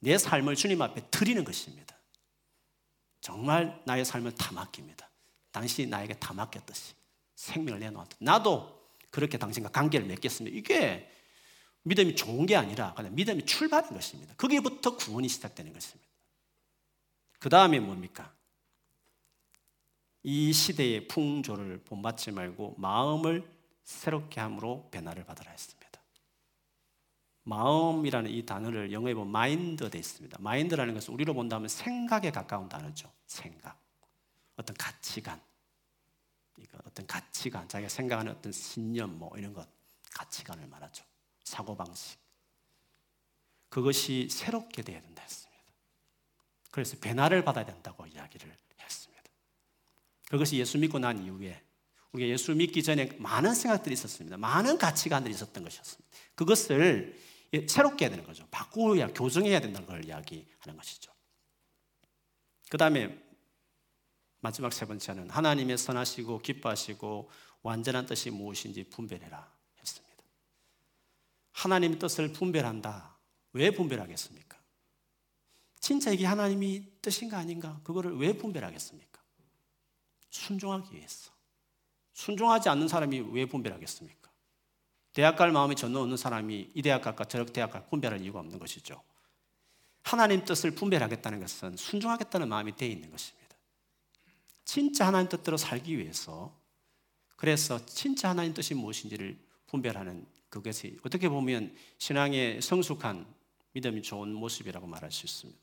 내 0.00 0.18
삶을 0.18 0.54
주님 0.54 0.82
앞에 0.82 1.08
드리는 1.10 1.42
것입니다. 1.42 1.96
정말 3.22 3.82
나의 3.86 4.04
삶을 4.04 4.32
다 4.32 4.52
맡깁니다. 4.52 5.10
당신이 5.50 5.88
나에게 5.88 6.14
다 6.14 6.34
맡겼듯이 6.34 6.94
생명을 7.34 7.80
내놓았다. 7.80 8.16
나도 8.20 8.76
그렇게 9.10 9.38
당신과 9.38 9.70
관계를 9.70 10.06
맺겠습니다. 10.06 10.56
이게 10.56 11.10
믿음이 11.82 12.14
좋은 12.14 12.44
게 12.44 12.56
아니라 12.56 12.92
그냥 12.94 13.14
믿음이 13.14 13.46
출발인 13.46 13.90
것입니다. 13.90 14.34
거기부터 14.34 14.96
구원이 14.96 15.28
시작되는 15.28 15.72
것입니다. 15.72 16.06
그 17.38 17.48
다음에 17.48 17.80
뭡니까? 17.80 18.35
이 20.28 20.52
시대의 20.52 21.06
풍조를 21.06 21.84
본받지 21.84 22.32
말고 22.32 22.74
마음을 22.78 23.48
새롭게 23.84 24.40
함으로 24.40 24.88
변화를 24.90 25.24
받으라 25.24 25.52
했습니다. 25.52 26.00
마음이라는 27.44 28.32
이 28.32 28.44
단어를 28.44 28.90
영어에 28.90 29.14
보면 29.14 29.30
마인드 29.30 29.88
돼 29.88 29.98
있습니다. 30.00 30.38
마인드라는 30.40 30.94
것은 30.94 31.14
우리로 31.14 31.32
본다면 31.32 31.68
생각에 31.68 32.32
가까운 32.32 32.68
단어죠. 32.68 33.08
생각. 33.28 33.80
어떤 34.56 34.74
가치관. 34.76 35.40
이거 36.58 36.76
어떤 36.84 37.06
가치관, 37.06 37.68
자기가 37.68 37.88
생각하는 37.88 38.32
어떤 38.32 38.50
신념 38.50 39.16
뭐 39.20 39.30
이런 39.38 39.52
것 39.52 39.68
가치관을 40.10 40.66
말하죠. 40.66 41.04
사고 41.44 41.76
방식. 41.76 42.18
그것이 43.68 44.28
새롭게 44.28 44.82
되어야 44.82 45.00
된다 45.02 45.22
했습니다. 45.22 45.62
그래서 46.72 46.96
변화를 47.00 47.44
받아야 47.44 47.64
된다고 47.64 48.04
이야기를. 48.08 48.65
그것이 50.28 50.56
예수 50.56 50.78
믿고 50.78 50.98
난 50.98 51.22
이후에 51.22 51.62
우리가 52.12 52.28
예수 52.28 52.54
믿기 52.54 52.82
전에 52.82 53.10
많은 53.18 53.54
생각들이 53.54 53.92
있었습니다. 53.92 54.36
많은 54.36 54.78
가치관들이 54.78 55.34
있었던 55.34 55.62
것이었습니다. 55.62 56.08
그것을 56.34 57.18
새롭게 57.68 58.06
해야 58.06 58.10
되는 58.10 58.24
거죠. 58.24 58.46
바꾸어야 58.50 59.08
교정해야 59.08 59.60
된다는 59.60 59.86
걸 59.86 60.04
이야기하는 60.04 60.76
것이죠. 60.76 61.12
그 62.70 62.78
다음에 62.78 63.22
마지막 64.40 64.72
세 64.72 64.86
번째는 64.86 65.30
하나님의 65.30 65.78
선하시고 65.78 66.38
기뻐하시고 66.38 67.30
완전한 67.62 68.06
뜻이 68.06 68.30
무엇인지 68.30 68.84
분별해라 68.90 69.52
했습니다. 69.78 70.22
하나님의 71.52 71.98
뜻을 71.98 72.32
분별한다. 72.32 73.16
왜 73.52 73.70
분별하겠습니까? 73.70 74.56
진짜 75.80 76.10
이게 76.10 76.26
하나님이 76.26 77.00
뜻인가 77.00 77.38
아닌가? 77.38 77.80
그거를 77.84 78.16
왜 78.18 78.32
분별하겠습니까? 78.32 79.05
순종하기 80.36 80.94
위해서. 80.94 81.32
순종하지 82.12 82.68
않는 82.68 82.88
사람이 82.88 83.20
왜 83.32 83.46
분별하겠습니까? 83.46 84.30
대학 85.12 85.36
갈 85.36 85.50
마음이 85.50 85.76
전혀 85.76 85.98
없는 85.98 86.16
사람이 86.16 86.70
이 86.74 86.82
대학 86.82 87.02
갈까 87.02 87.24
저 87.24 87.44
대학 87.44 87.70
갈까 87.70 87.88
분별할 87.88 88.20
이유가 88.20 88.40
없는 88.40 88.58
것이죠. 88.58 89.02
하나님 90.02 90.44
뜻을 90.44 90.72
분별하겠다는 90.72 91.40
것은 91.40 91.76
순종하겠다는 91.76 92.48
마음이 92.48 92.76
되어 92.76 92.88
있는 92.88 93.10
것입니다. 93.10 93.56
진짜 94.64 95.06
하나님 95.06 95.28
뜻대로 95.28 95.56
살기 95.56 95.98
위해서 95.98 96.54
그래서 97.36 97.84
진짜 97.86 98.30
하나님 98.30 98.54
뜻이 98.54 98.74
무엇인지를 98.74 99.38
분별하는 99.66 100.26
그것이 100.48 100.98
어떻게 101.04 101.28
보면 101.28 101.74
신앙의 101.98 102.62
성숙한 102.62 103.26
믿음이 103.72 104.02
좋은 104.02 104.32
모습이라고 104.32 104.86
말할 104.86 105.12
수 105.12 105.26
있습니다. 105.26 105.60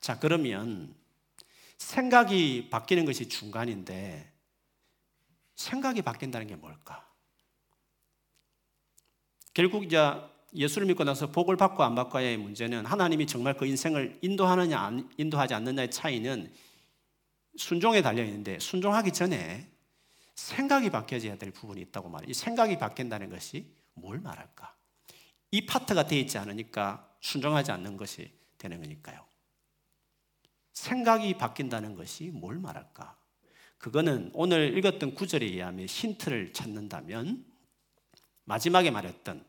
자, 0.00 0.18
그러면 0.18 0.94
생각이 1.78 2.68
바뀌는 2.70 3.04
것이 3.04 3.28
중간인데 3.28 4.32
생각이 5.54 6.02
바뀐다는 6.02 6.46
게 6.46 6.56
뭘까? 6.56 7.08
결국 9.52 9.84
이제 9.84 9.98
예수를 10.54 10.86
믿고 10.86 11.04
나서 11.04 11.30
복을 11.30 11.56
받고 11.56 11.82
안 11.82 11.94
받고의 11.94 12.36
문제는 12.36 12.86
하나님이 12.86 13.26
정말 13.26 13.56
그 13.56 13.66
인생을 13.66 14.18
인도하느냐 14.22 14.90
인도하지 15.16 15.54
않느냐의 15.54 15.90
차이는 15.90 16.52
순종에 17.56 18.02
달려 18.02 18.24
있는데 18.24 18.58
순종하기 18.58 19.12
전에 19.12 19.68
생각이 20.34 20.90
바뀌어져야 20.90 21.36
될 21.38 21.52
부분이 21.52 21.80
있다고 21.82 22.08
말해요. 22.08 22.30
이 22.30 22.34
생각이 22.34 22.78
바뀐다는 22.78 23.30
것이 23.30 23.72
뭘 23.94 24.18
말할까? 24.20 24.74
이 25.52 25.66
파트가 25.66 26.06
되어 26.06 26.18
있지 26.18 26.38
않으니까 26.38 27.08
순종하지 27.20 27.70
않는 27.72 27.96
것이 27.96 28.32
되는 28.58 28.80
거니까요. 28.80 29.24
생각이 30.74 31.38
바뀐다는 31.38 31.94
것이 31.94 32.30
뭘 32.30 32.58
말할까? 32.58 33.16
그거는 33.78 34.30
오늘 34.34 34.76
읽었던 34.76 35.14
구절에 35.14 35.46
의하면 35.46 35.86
힌트를 35.86 36.52
찾는다면 36.52 37.44
마지막에 38.44 38.90
말했던 38.90 39.44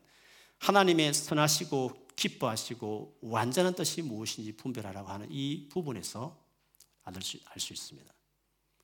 하나님의 0.60 1.14
선하시고 1.14 2.08
기뻐하시고 2.16 3.20
완전한 3.22 3.76
뜻이 3.76 4.02
무엇인지 4.02 4.56
분별하라고 4.56 5.10
하는 5.10 5.28
이 5.30 5.68
부분에서 5.70 6.44
알 7.04 7.22
수, 7.22 7.38
알수 7.46 7.74
있습니다. 7.74 8.14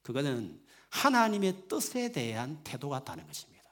그거는 0.01 0.61
하나님의 0.89 1.67
뜻에 1.67 2.11
대한 2.11 2.61
태도가 2.63 3.03
다른 3.03 3.25
것입니다. 3.25 3.69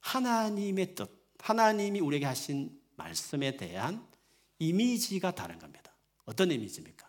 하나님의 0.00 0.94
뜻, 0.94 1.10
하나님이 1.38 2.00
우리에게 2.00 2.24
하신 2.24 2.80
말씀에 2.96 3.56
대한 3.56 4.06
이미지가 4.58 5.34
다른 5.34 5.58
겁니다. 5.58 5.94
어떤 6.24 6.50
이미지입니까? 6.50 7.05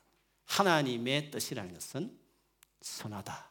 하나님의 0.48 1.32
뜻이라는 1.32 1.74
것은 1.74 2.18
선하다. 2.82 3.48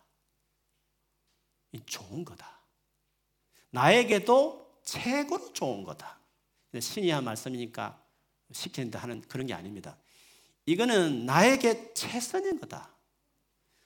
좋은 1.84 2.24
거다. 2.24 2.60
나에게도 3.70 4.80
최고로 4.82 5.52
좋은 5.52 5.84
거다. 5.84 6.18
신이 6.78 7.10
한 7.10 7.24
말씀이니까 7.24 8.02
시키는데 8.52 8.98
하는 8.98 9.20
그런 9.22 9.46
게 9.46 9.54
아닙니다. 9.54 9.98
이거는 10.64 11.26
나에게 11.26 11.94
최선인 11.94 12.58
거다. 12.60 12.94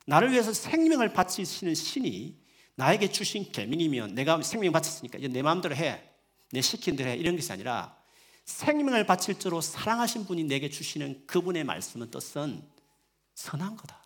나를 0.06 0.32
위해서 0.32 0.52
생명을 0.52 1.12
바치시는 1.12 1.74
신이 1.74 2.38
나에게 2.74 3.10
주신 3.10 3.50
계명이면 3.50 4.14
내가 4.14 4.40
생명 4.42 4.72
바쳤으니까 4.72 5.18
이제 5.18 5.28
내 5.28 5.42
마음대로 5.42 5.74
해. 5.76 6.08
내 6.52 6.60
시킨 6.60 6.96
대로 6.96 7.10
해. 7.10 7.16
이런 7.16 7.36
것이 7.36 7.52
아니라 7.52 7.96
생명을 8.44 9.06
바칠 9.06 9.38
줄로 9.38 9.60
사랑하신 9.60 10.26
분이 10.26 10.44
내게 10.44 10.70
주시는 10.70 11.26
그분의 11.26 11.64
말씀은 11.64 12.10
뜻은 12.10 12.66
선한 13.40 13.76
거다. 13.76 13.98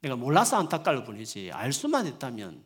내가 0.00 0.16
몰라서 0.16 0.58
안타까울 0.58 1.04
뿐이지 1.04 1.52
알 1.52 1.72
수만 1.72 2.06
있다면 2.06 2.64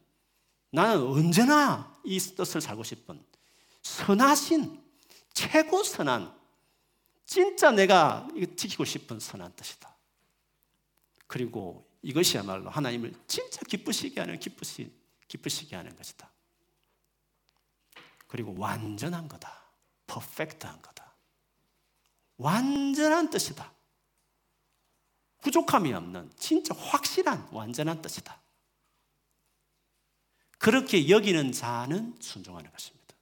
나는 0.70 1.02
언제나 1.02 2.00
이 2.04 2.18
뜻을 2.18 2.60
살고 2.60 2.82
싶은 2.82 3.22
선하신 3.82 4.82
최고 5.34 5.82
선한 5.82 6.36
진짜 7.26 7.70
내가 7.70 8.26
지키고 8.56 8.84
싶은 8.86 9.20
선한 9.20 9.54
뜻이다. 9.54 9.94
그리고 11.26 11.86
이것이야말로 12.00 12.70
하나님을 12.70 13.12
진짜 13.26 13.60
기쁘시게 13.68 14.20
하는 14.20 14.38
기쁘시, 14.40 14.90
기쁘시게 15.28 15.76
하는 15.76 15.94
것이다. 15.94 16.30
그리고 18.26 18.54
완전한 18.56 19.28
거다. 19.28 19.62
퍼펙트한 20.06 20.80
거다. 20.80 21.12
완전한 22.38 23.28
뜻이다. 23.28 23.77
부족함이 25.40 25.92
없는 25.92 26.30
진짜 26.36 26.74
확실한 26.74 27.48
완전한 27.52 28.02
뜻이다. 28.02 28.40
그렇게 30.58 31.08
여기는 31.08 31.52
자는 31.52 32.16
순종하는 32.20 32.70
것입니다. 32.70 33.14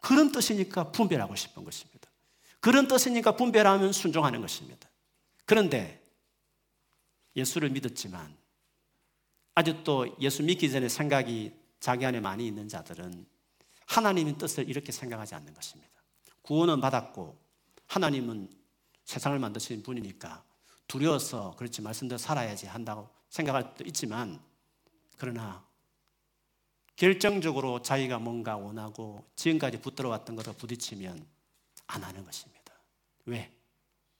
그런 0.00 0.30
뜻이니까 0.32 0.92
분별하고 0.92 1.34
싶은 1.34 1.64
것입니다. 1.64 2.08
그런 2.60 2.86
뜻이니까 2.86 3.36
분별하면 3.36 3.92
순종하는 3.92 4.40
것입니다. 4.40 4.88
그런데 5.44 6.02
예수를 7.36 7.70
믿었지만 7.70 8.34
아직도 9.54 10.16
예수 10.20 10.42
믿기 10.42 10.70
전에 10.70 10.88
생각이 10.88 11.52
자기 11.80 12.06
안에 12.06 12.20
많이 12.20 12.46
있는 12.46 12.68
자들은 12.68 13.26
하나님의 13.86 14.38
뜻을 14.38 14.68
이렇게 14.68 14.92
생각하지 14.92 15.34
않는 15.34 15.52
것입니다. 15.52 15.92
구원은 16.42 16.80
받았고 16.80 17.38
하나님은 17.86 18.48
세상을 19.04 19.38
만드신 19.38 19.82
분이니까 19.82 20.42
두려워서 20.86 21.54
그렇지 21.56 21.82
말씀대로 21.82 22.18
살아야지 22.18 22.66
한다고 22.66 23.08
생각할 23.28 23.72
수도 23.72 23.84
있지만 23.84 24.40
그러나 25.18 25.64
결정적으로 26.96 27.82
자기가 27.82 28.18
뭔가 28.18 28.56
원하고 28.56 29.28
지금까지 29.36 29.80
붙들어 29.80 30.08
왔던 30.10 30.36
것과 30.36 30.52
부딪히면 30.52 31.26
안 31.86 32.04
하는 32.04 32.24
것입니다. 32.24 32.72
왜? 33.26 33.52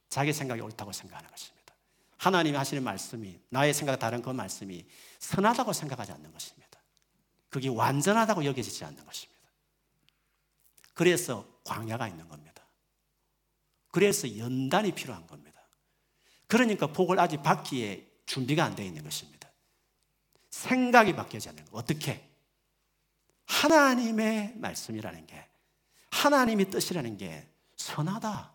자기 0.08 0.32
생각이 0.32 0.60
옳다고 0.60 0.92
생각하는 0.92 1.30
것입니다. 1.30 1.74
하나님이 2.18 2.56
하시는 2.56 2.82
말씀이 2.82 3.38
나의 3.50 3.74
생각 3.74 3.98
다른 3.98 4.22
그 4.22 4.30
말씀이 4.30 4.84
선하다고 5.18 5.72
생각하지 5.72 6.12
않는 6.12 6.32
것입니다. 6.32 6.80
그게 7.48 7.68
완전하다고 7.68 8.44
여겨지지 8.44 8.84
않는 8.84 9.04
것입니다. 9.04 9.40
그래서 10.94 11.46
광야가 11.64 12.08
있는 12.08 12.28
겁니다. 12.28 12.64
그래서 13.90 14.38
연단이 14.38 14.92
필요한 14.92 15.26
겁니다. 15.26 15.43
그러니까 16.54 16.86
복을 16.86 17.18
아직 17.18 17.42
받기에 17.42 18.08
준비가 18.26 18.64
안 18.64 18.76
되어 18.76 18.86
있는 18.86 19.02
것입니다. 19.02 19.50
생각이 20.50 21.16
바뀌지 21.16 21.48
않는 21.48 21.64
거. 21.64 21.78
어떻게? 21.78 22.30
하나님의 23.46 24.54
말씀이라는 24.58 25.26
게, 25.26 25.48
하나님의 26.12 26.70
뜻이라는 26.70 27.16
게 27.16 27.48
선하다. 27.76 28.52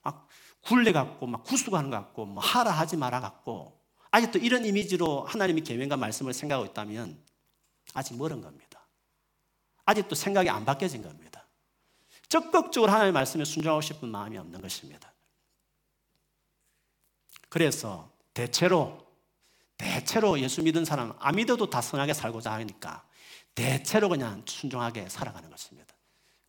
막 0.00 0.28
굴레 0.62 0.92
같고, 0.92 1.26
막 1.26 1.44
구수가는 1.44 1.90
것 1.90 1.96
같고, 1.98 2.24
뭐 2.24 2.42
하라 2.42 2.70
하지 2.70 2.96
마라 2.96 3.20
같고, 3.20 3.78
아직도 4.10 4.38
이런 4.38 4.64
이미지로 4.64 5.26
하나님의 5.26 5.64
계명과 5.64 5.98
말씀을 5.98 6.32
생각하고 6.32 6.64
있다면 6.70 7.22
아직 7.92 8.16
멀은 8.16 8.40
겁니다. 8.40 8.80
아직도 9.84 10.14
생각이 10.14 10.48
안 10.48 10.64
바뀌어진 10.64 11.02
겁니다. 11.02 11.46
적극적으로 12.30 12.90
하나님의 12.92 13.12
말씀에 13.12 13.44
순종하고 13.44 13.82
싶은 13.82 14.08
마음이 14.08 14.38
없는 14.38 14.62
것입니다. 14.62 15.11
그래서 17.52 18.10
대체로 18.32 19.06
대체로 19.76 20.40
예수 20.40 20.62
믿은 20.62 20.86
사람 20.86 21.14
안 21.18 21.36
믿어도 21.36 21.68
다 21.68 21.82
선하게 21.82 22.14
살고자 22.14 22.50
하니까 22.50 23.06
대체로 23.54 24.08
그냥 24.08 24.42
순종하게 24.46 25.10
살아가는 25.10 25.50
것입니다. 25.50 25.94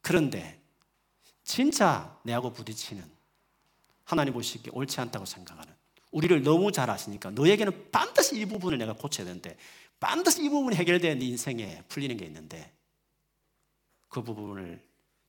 그런데 0.02 0.62
진짜 1.44 2.18
내하고 2.24 2.54
부딪히는 2.54 3.04
하나님 4.06 4.32
보시기에 4.32 4.72
옳지 4.74 5.02
않다고 5.02 5.26
생각하는 5.26 5.74
우리를 6.12 6.42
너무 6.42 6.72
잘 6.72 6.90
아시니까 6.90 7.32
너에게는 7.32 7.92
반드시 7.92 8.40
이 8.40 8.46
부분을 8.46 8.78
내가 8.78 8.94
고쳐야 8.94 9.26
되는데 9.26 9.58
반드시 10.00 10.42
이 10.42 10.48
부분이 10.48 10.78
해결돼야 10.78 11.16
네 11.16 11.26
인생에 11.26 11.84
풀리는 11.90 12.16
게 12.16 12.24
있는데 12.28 12.72
그 14.08 14.24
부분을 14.24 14.82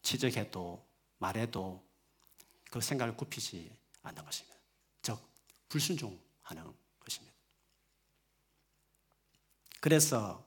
지적해도 0.03 0.81
말해도 1.19 1.83
그 2.71 2.81
생각을 2.81 3.17
굽히지 3.17 3.73
않는 4.03 4.25
것입니다. 4.25 4.54
즉 5.75 5.79
불순종하는 5.79 6.73
것입니다. 7.01 7.37
그래서 9.81 10.47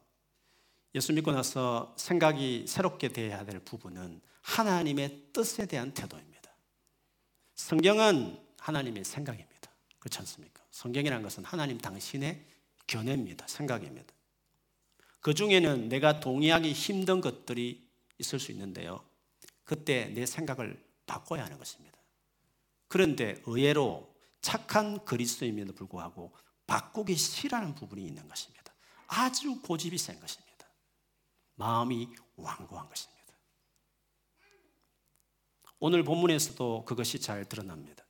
예수 0.96 1.12
믿고 1.14 1.32
나서 1.32 1.94
생각이 1.98 2.66
새롭게 2.68 3.10
되어야 3.10 3.46
될 3.46 3.60
부분은 3.60 4.22
하나님의 4.42 5.34
뜻에 5.34 5.66
대한 5.66 5.94
태도입니다. 5.94 6.52
성경은 7.56 8.42
하나님의 8.60 9.04
생각입니다. 9.04 9.72
그렇지 10.00 10.20
않습니까? 10.20 10.64
성경이라는 10.72 11.24
것은 11.24 11.44
하나님 11.44 11.78
당신의 11.78 12.46
견해입니다. 12.88 13.48
생각입니다. 13.48 14.14
그 15.20 15.34
중에는 15.34 15.90
내가 15.90 16.22
동의하기 16.22 16.72
힘든 16.72 17.20
것들이 17.20 17.86
있을 18.18 18.40
수 18.40 18.52
있는데요. 18.54 19.04
그때 19.66 20.06
내 20.06 20.26
생각을 20.26 20.82
바꿔야 21.06 21.44
하는 21.44 21.58
것입니다. 21.58 21.98
그런데 22.88 23.42
의외로 23.46 24.17
착한 24.42 25.04
그리스도임에도 25.06 25.74
불구하고 25.74 26.34
바꾸기 26.66 27.16
싫어하는 27.16 27.76
부분이 27.76 28.06
있는 28.06 28.28
것입니다. 28.28 28.74
아주 29.08 29.62
고집이 29.62 29.98
센 29.98 30.20
것입니다. 30.20 30.68
마음이 31.56 32.10
완고한 32.36 32.88
것입니다. 32.90 33.18
오늘 35.80 36.04
본문에서도 36.04 36.86
그것이 36.86 37.20
잘 37.20 37.46
드러납니다. 37.46 38.06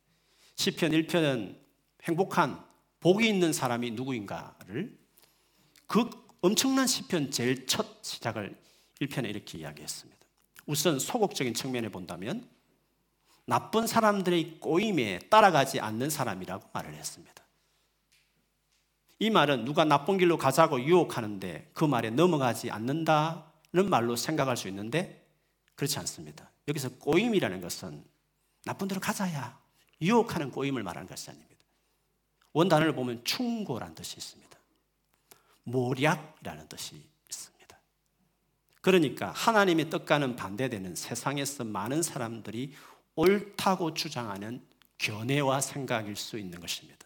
시편 0.56 0.92
1편은 0.92 1.58
행복한 2.02 2.64
복이 3.00 3.28
있는 3.28 3.52
사람이 3.52 3.92
누구인가를 3.92 4.98
그 5.86 6.10
엄청난 6.40 6.86
시편 6.86 7.30
제일 7.30 7.66
첫 7.66 8.02
시작을 8.02 8.60
1편에 9.00 9.28
이렇게 9.28 9.58
이야기했습니다. 9.58 10.18
우선 10.66 10.98
소극적인 10.98 11.54
측면에 11.54 11.88
본다면 11.88 12.48
나쁜 13.48 13.86
사람들의 13.86 14.60
꼬임에 14.60 15.20
따라가지 15.30 15.80
않는 15.80 16.10
사람이라고 16.10 16.68
말을 16.70 16.92
했습니다. 16.92 17.42
이 19.20 19.30
말은 19.30 19.64
누가 19.64 19.84
나쁜 19.84 20.18
길로 20.18 20.36
가자고 20.36 20.82
유혹하는데 20.82 21.70
그 21.72 21.86
말에 21.86 22.10
넘어가지 22.10 22.70
않는다는 22.70 23.88
말로 23.88 24.16
생각할 24.16 24.58
수 24.58 24.68
있는데 24.68 25.26
그렇지 25.76 25.98
않습니다. 26.00 26.50
여기서 26.68 26.90
꼬임이라는 26.98 27.62
것은 27.62 28.04
나쁜 28.66 28.86
대로 28.86 29.00
가자야 29.00 29.58
유혹하는 30.02 30.50
꼬임을 30.50 30.82
말하는 30.82 31.08
것이 31.08 31.30
아닙니다. 31.30 31.56
원단을 32.52 32.94
보면 32.94 33.24
충고란 33.24 33.94
뜻이 33.94 34.18
있습니다. 34.18 34.58
모략이라는 35.64 36.68
뜻이 36.68 37.02
있습니다. 37.30 37.78
그러니까 38.82 39.30
하나님의 39.30 39.88
뜻과는 39.88 40.36
반대되는 40.36 40.94
세상에서 40.94 41.64
많은 41.64 42.02
사람들이 42.02 42.74
옳다고 43.18 43.94
주장하는 43.94 44.64
견해와 44.96 45.60
생각일 45.60 46.14
수 46.14 46.38
있는 46.38 46.60
것입니다. 46.60 47.04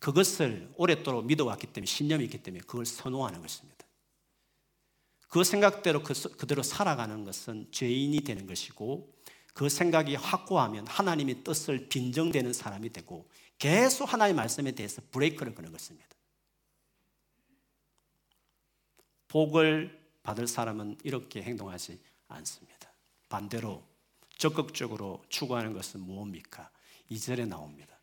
그것을 0.00 0.72
오랫도록 0.76 1.24
믿어왔기 1.24 1.68
때문에 1.68 1.86
신념이 1.86 2.24
있기 2.24 2.42
때문에 2.42 2.62
그걸 2.66 2.84
선호하는 2.84 3.40
것입니다. 3.40 3.86
그 5.28 5.44
생각대로 5.44 6.02
그, 6.02 6.14
그대로 6.36 6.64
살아가는 6.64 7.24
것은 7.24 7.68
죄인이 7.70 8.20
되는 8.22 8.46
것이고 8.46 9.14
그 9.54 9.68
생각이 9.68 10.16
확고하면 10.16 10.86
하나님의 10.88 11.44
뜻을 11.44 11.88
빈정되는 11.88 12.52
사람이 12.52 12.92
되고 12.92 13.30
계속 13.58 14.12
하나님의 14.12 14.36
말씀에 14.36 14.72
대해서 14.72 15.00
브레이크를 15.12 15.54
거는 15.54 15.70
것입니다. 15.70 16.08
복을 19.28 19.96
받을 20.24 20.48
사람은 20.48 20.98
이렇게 21.04 21.42
행동하지 21.42 22.00
않습니다. 22.28 22.90
반대로 23.28 23.95
적극적으로 24.38 25.24
추구하는 25.28 25.72
것은 25.72 26.00
무엇입니까? 26.00 26.70
2절에 27.10 27.46
나옵니다. 27.46 27.96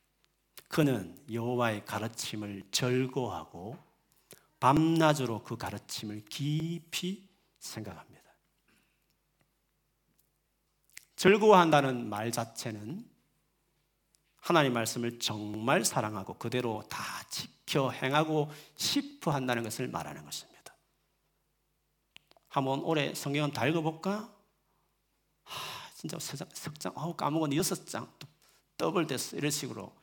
그는 0.67 1.17
여호와의 1.31 1.85
가르침을 1.85 2.63
절거하고 2.71 3.77
밤낮으로 4.59 5.43
그 5.43 5.57
가르침을 5.57 6.25
깊이 6.25 7.27
생각합니다. 7.59 8.23
즐거워한다는 11.15 12.09
말 12.09 12.31
자체는 12.31 13.07
하나님 14.37 14.73
말씀을 14.73 15.19
정말 15.19 15.85
사랑하고 15.85 16.33
그대로 16.33 16.83
다 16.89 17.01
지켜 17.29 17.91
행하고 17.91 18.51
싶어 18.75 19.31
한다는 19.31 19.63
것을 19.63 19.87
말하는 19.87 20.25
것입니다. 20.25 20.53
한번 22.49 22.81
올해 22.81 23.13
성경 23.15 23.51
다 23.51 23.65
읽어볼까? 23.67 24.29
하, 25.43 25.82
진짜 26.03 26.19
석장, 26.53 26.91
어, 26.95 27.15
까먹은 27.15 27.55
여섯 27.55 27.87
장, 27.87 28.11
더블 28.77 29.07
됐어. 29.07 29.37
이런 29.37 29.49
식으로 29.49 29.95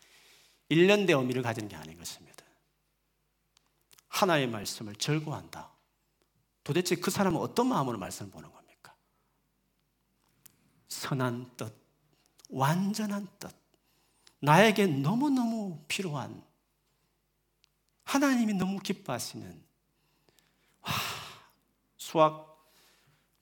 1년대 0.71 1.11
의미를 1.19 1.43
가지는 1.43 1.69
게 1.69 1.77
아닌 1.77 1.99
것입니다. 1.99 2.43
하나님의 4.09 4.51
말씀을 4.51 4.95
절구한다. 4.97 5.71
도대체 6.65 6.97
그 6.97 7.11
사람은 7.11 7.39
어떤 7.39 7.69
마음으로 7.69 7.99
말씀을 7.99 8.31
보는 8.31 8.51
겁니까? 8.51 8.95
선한 10.89 11.57
뜻, 11.59 11.75
완전한 12.49 13.29
뜻, 13.39 13.55
나에게 14.39 14.87
너무너무 14.87 15.85
필요한 15.87 16.43
하나님이 18.05 18.55
너무 18.55 18.81
기뻐하시는 18.81 19.63
와, 20.81 20.93
수학 21.99 22.50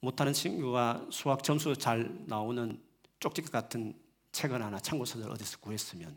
못하는 0.01 0.33
친구가 0.33 1.07
수학 1.11 1.43
점수 1.43 1.75
잘 1.75 2.09
나오는 2.25 2.79
쪽지 3.19 3.41
같은 3.43 3.93
책을 4.31 4.61
하나 4.61 4.79
참고서를 4.79 5.29
어디서 5.31 5.59
구했으면 5.59 6.15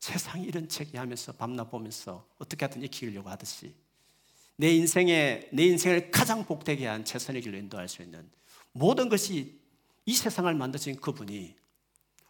세상에 0.00 0.44
이런 0.44 0.68
책이 0.68 0.96
하면서 0.96 1.32
밤낮 1.32 1.70
보면서 1.70 2.26
어떻게 2.38 2.64
하든 2.66 2.82
익히려고 2.82 3.30
하듯이 3.30 3.74
내 4.56 4.70
인생에 4.74 5.48
내 5.52 5.64
인생을 5.64 6.10
가장 6.10 6.44
복되게 6.44 6.86
한 6.86 7.04
최선의 7.04 7.42
길로 7.42 7.56
인도할 7.56 7.88
수 7.88 8.02
있는 8.02 8.28
모든 8.72 9.08
것이 9.08 9.58
이 10.06 10.14
세상을 10.14 10.52
만드신 10.54 10.96
그분이 10.96 11.54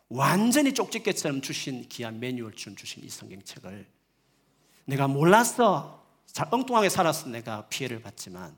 완전히 0.08 0.72
쪽집게처럼 0.72 1.40
주신 1.40 1.88
귀한 1.88 2.20
매뉴얼처럼 2.20 2.76
주신 2.76 3.02
이 3.02 3.08
성경책을 3.08 3.86
내가 4.86 5.08
몰랐어. 5.08 6.04
잘 6.26 6.48
엉뚱하게 6.50 6.88
살았어. 6.88 7.28
내가 7.28 7.68
피해를 7.68 8.00
받지만 8.00 8.56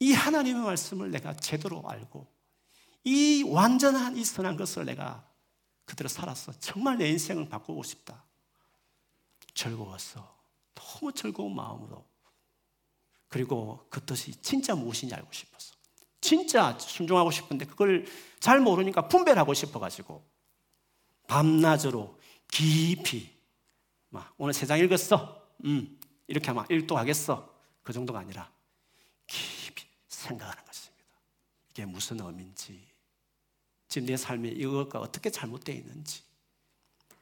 이 0.00 0.12
하나님의 0.12 0.62
말씀을 0.62 1.10
내가 1.10 1.34
제대로 1.36 1.82
알고 1.88 2.26
이 3.04 3.44
완전한 3.46 4.16
이 4.16 4.24
선한 4.24 4.56
것을 4.56 4.84
내가 4.84 5.24
그대로 5.84 6.08
살았어. 6.08 6.52
정말 6.60 6.98
내 6.98 7.08
인생을 7.08 7.48
바꾸고 7.48 7.82
싶다. 7.82 8.24
즐거웠어. 9.54 10.36
너무 10.74 11.12
즐거운 11.12 11.54
마음으로. 11.54 12.04
그리고 13.28 13.86
그 13.90 14.04
뜻이 14.04 14.32
진짜 14.42 14.74
무엇인지 14.74 15.14
알고 15.14 15.32
싶었어. 15.32 15.74
진짜 16.20 16.78
순종하고 16.78 17.30
싶은데 17.30 17.64
그걸 17.66 18.06
잘 18.40 18.60
모르니까 18.60 19.08
분별하고 19.08 19.54
싶어가지고 19.54 20.22
밤낮으로 21.26 22.18
깊이 22.48 23.30
막 24.08 24.34
오늘 24.38 24.52
세 24.52 24.66
장 24.66 24.78
읽었어. 24.78 25.40
음, 25.64 25.98
이렇게 26.26 26.46
하면 26.48 26.66
읽도 26.70 26.96
하겠어. 26.96 27.52
그 27.82 27.92
정도가 27.92 28.18
아니라 28.20 28.50
깊이 29.26 29.59
생각하는 30.20 30.64
것입니다. 30.64 31.04
이게 31.70 31.84
무슨 31.84 32.20
의미인지, 32.20 32.88
지금 33.88 34.06
내 34.06 34.16
삶에 34.16 34.48
이것과 34.48 35.00
어떻게 35.00 35.30
잘못되어 35.30 35.74
있는지, 35.74 36.22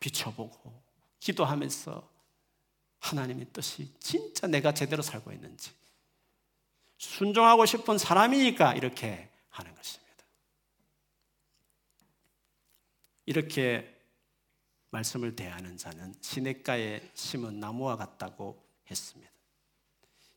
비춰보고 0.00 0.82
기도하면서 1.20 2.08
하나님의 3.00 3.46
뜻이 3.52 3.92
진짜 4.00 4.46
내가 4.46 4.72
제대로 4.74 5.02
살고 5.02 5.32
있는지 5.32 5.70
순종하고 6.98 7.64
싶은 7.64 7.96
사람이니까 7.98 8.74
이렇게 8.74 9.30
하는 9.50 9.74
것입니다. 9.74 10.08
이렇게 13.26 13.94
말씀을 14.90 15.36
대하는 15.36 15.76
자는 15.76 16.14
시냇가에 16.20 17.10
심은 17.14 17.60
나무와 17.60 17.96
같다고 17.96 18.64
했습니다. 18.90 19.37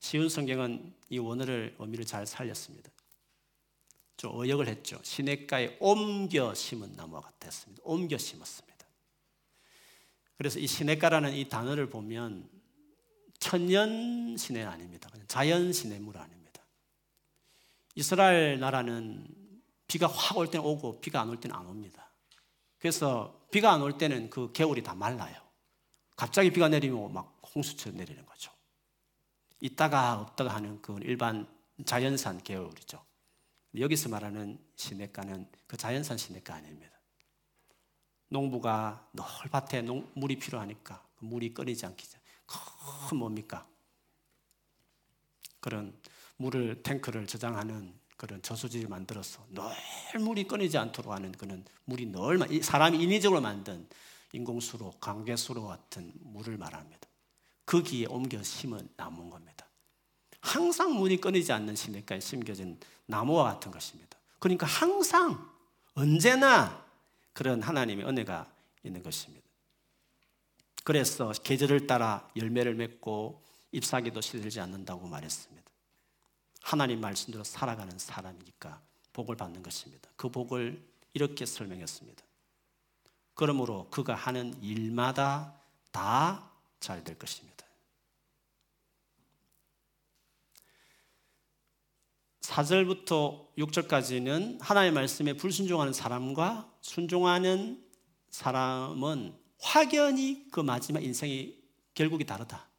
쉬운 0.01 0.29
성경은 0.29 0.93
이 1.09 1.19
원어를 1.19 1.75
의미를 1.77 2.05
잘 2.05 2.25
살렸습니다. 2.25 2.89
좀 4.17 4.35
어역을 4.35 4.67
했죠. 4.67 4.99
시냇가에 5.03 5.77
옮겨 5.79 6.53
심은 6.53 6.95
나무와 6.95 7.21
같았습니다. 7.21 7.81
옮겨 7.85 8.17
심었습니다. 8.17 8.85
그래서 10.37 10.59
이 10.59 10.65
시냇가라는 10.65 11.33
이 11.35 11.47
단어를 11.47 11.87
보면 11.89 12.49
천년 13.39 14.35
시내 14.37 14.63
아닙니다. 14.63 15.09
자연 15.27 15.71
시냇물 15.71 16.17
아닙니다. 16.17 16.63
이스라엘 17.95 18.59
나라는 18.59 19.27
비가 19.87 20.07
확 20.07 20.37
올 20.37 20.49
때는 20.49 20.65
오고 20.65 20.99
비가 21.01 21.21
안 21.21 21.29
올 21.29 21.39
때는 21.39 21.55
안 21.55 21.67
옵니다. 21.67 22.09
그래서 22.79 23.39
비가 23.51 23.71
안 23.71 23.81
올 23.81 23.97
때는 23.99 24.31
그 24.31 24.51
겨울이 24.51 24.81
다 24.81 24.95
말라요. 24.95 25.35
갑자기 26.15 26.51
비가 26.51 26.69
내리면 26.69 27.13
막 27.13 27.39
홍수처럼 27.53 27.97
내리는 27.97 28.25
거죠. 28.25 28.51
있다가 29.62 30.19
없다가 30.19 30.56
하는 30.56 30.82
그 30.82 31.00
일반 31.04 31.47
자연산 31.86 32.43
겨울이죠. 32.43 33.04
여기서 33.80 34.10
말하는 34.10 34.60
시냇가는 34.76 35.50
그 35.67 35.78
자연산 35.78 36.17
시냇가 36.17 36.56
아닙니다. 36.56 36.91
농부가 38.28 39.08
널 39.13 39.26
밭에 39.50 39.82
농, 39.82 40.10
물이 40.15 40.38
필요하니까 40.39 41.04
그 41.15 41.26
물이 41.26 41.54
끊이지 41.54 41.86
않기 41.86 42.08
큰 43.08 43.17
뭡니까? 43.17 43.67
그런 45.60 45.97
물을 46.38 46.82
탱크를 46.82 47.28
저장하는 47.28 47.93
그런 48.17 48.41
저수지를 48.41 48.89
만들어서 48.89 49.45
늘 49.50 50.19
물이 50.19 50.45
끊이지 50.45 50.78
않도록 50.78 51.13
하는 51.13 51.32
그런 51.32 51.65
물이 51.86 52.08
늘 52.08 52.63
사람이 52.63 53.02
인위적으로 53.02 53.41
만든 53.41 53.88
인공수로 54.34 54.91
강계수로 55.00 55.65
같은 55.65 56.13
물을 56.19 56.58
말합니다. 56.58 57.11
거기에 57.71 58.07
옮겨 58.07 58.43
심은 58.43 58.89
나무인 58.97 59.29
겁니다. 59.29 59.65
항상 60.41 60.93
물이 60.95 61.17
끊이지 61.17 61.53
않는 61.53 61.75
시냇가에 61.75 62.19
심겨진 62.19 62.77
나무와 63.05 63.45
같은 63.45 63.71
것입니다. 63.71 64.17
그러니까 64.39 64.65
항상 64.65 65.49
언제나 65.93 66.86
그런 67.31 67.62
하나님의 67.62 68.05
은혜가 68.05 68.51
있는 68.84 69.01
것입니다. 69.01 69.47
그래서 70.84 71.31
계절을 71.31 71.88
따라 71.88 72.29
열매를 72.36 72.73
맺고 72.73 73.41
잎사귀도 73.71 74.19
시들지 74.19 74.60
않는다고 74.60 75.07
말했습니다. 75.07 75.71
하나님 76.63 76.99
말씀대로 76.99 77.45
살아가는 77.45 77.97
사람이니까 77.97 78.81
복을 79.13 79.38
받는 79.38 79.63
것입니다. 79.63 80.10
그 80.17 80.27
복을 80.27 80.84
이렇게 81.13 81.45
설명했습니다. 81.45 82.21
그러므로 83.34 83.88
그가 83.91 84.15
하는 84.15 84.62
일마다 84.62 85.55
다 85.91 86.51
잘 86.81 87.03
될 87.03 87.17
것입니다. 87.17 87.50
4절부터 92.41 93.56
6절까지는 93.58 94.60
하나님의 94.62 94.93
말씀에 94.93 95.34
불순종하는 95.34 95.93
사람과 95.93 96.71
순종하는 96.82 97.84
사람은 98.30 99.38
확연히 99.60 100.47
그 100.51 100.60
마지막 100.60 101.04
인생이 101.04 101.56
결국이 101.93 102.25
다르다. 102.25 102.69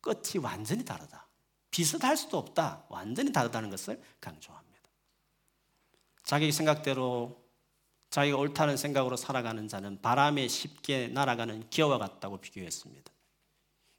끝이 0.00 0.42
완전히 0.42 0.84
다르다. 0.84 1.28
비슷할 1.70 2.16
수도 2.16 2.38
없다. 2.38 2.86
완전히 2.88 3.32
다르다는 3.32 3.70
것을 3.70 4.00
강조합니다. 4.20 4.74
자기 6.22 6.50
생각대로 6.52 7.44
자기가 8.10 8.36
옳다는 8.38 8.76
생각으로 8.76 9.16
살아가는 9.16 9.66
자는 9.68 10.00
바람에 10.00 10.46
쉽게 10.48 11.08
날아가는 11.08 11.68
기어와 11.68 11.98
같다고 11.98 12.38
비교했습니다. 12.38 13.12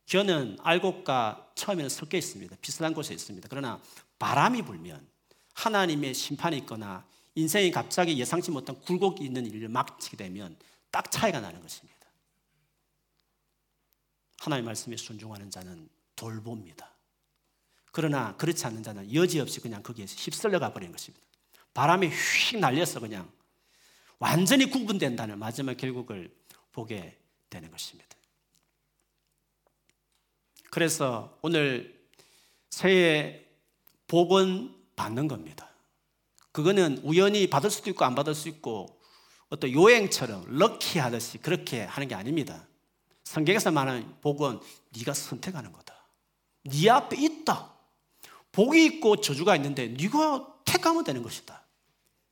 기어는 0.05 0.57
알곡과 0.61 1.51
처음에는 1.55 1.89
섞여 1.89 2.17
있습니다. 2.17 2.55
비슷한 2.61 2.93
곳에 2.93 3.13
있습니다. 3.13 3.47
그러나 3.49 3.81
바람이 4.19 4.61
불면 4.63 5.07
하나님의 5.53 6.13
심판이 6.13 6.57
있거나 6.59 7.05
인생이 7.35 7.71
갑자기 7.71 8.17
예상치 8.17 8.51
못한 8.51 8.79
굴곡이 8.81 9.23
있는 9.23 9.45
일을 9.45 9.69
막치게 9.69 10.17
되면 10.17 10.57
딱 10.91 11.11
차이가 11.11 11.39
나는 11.39 11.61
것입니다. 11.61 11.95
하나님 14.39 14.65
말씀에 14.65 14.95
순종하는 14.95 15.49
자는 15.51 15.89
돌봅니다. 16.15 16.91
그러나 17.91 18.35
그렇지 18.37 18.65
않는 18.65 18.83
자는 18.83 19.13
여지없이 19.13 19.59
그냥 19.61 19.81
거기에서 19.81 20.15
휩쓸려 20.15 20.59
가버리는 20.59 20.91
것입니다. 20.91 21.25
바람이 21.73 22.09
휙 22.09 22.57
날려서 22.59 22.99
그냥 22.99 23.31
완전히 24.19 24.69
구분된다는 24.69 25.39
마지막 25.39 25.75
결국을 25.75 26.33
보게 26.71 27.17
되는 27.49 27.71
것입니다. 27.71 28.15
그래서 30.71 31.37
오늘 31.41 32.05
새해 32.69 33.44
복은 34.07 34.75
받는 34.95 35.27
겁니다. 35.27 35.69
그거는 36.51 36.99
우연히 37.03 37.49
받을 37.49 37.69
수도 37.69 37.89
있고 37.89 38.05
안 38.05 38.15
받을 38.15 38.33
수 38.33 38.47
있고 38.47 39.01
어떤 39.49 39.71
요행처럼 39.71 40.45
럭키 40.47 40.99
하듯이 40.99 41.37
그렇게 41.37 41.83
하는 41.83 42.07
게 42.07 42.15
아닙니다. 42.15 42.65
성경에서 43.23 43.71
말하는 43.71 44.15
복은 44.21 44.59
네가 44.97 45.13
선택하는 45.13 45.71
거다. 45.71 45.93
네 46.63 46.89
앞에 46.89 47.17
있다. 47.17 47.73
복이 48.51 48.85
있고 48.85 49.17
저주가 49.17 49.55
있는데 49.57 49.87
네가 49.87 50.61
택하면 50.63 51.03
되는 51.03 51.21
것이다. 51.21 51.61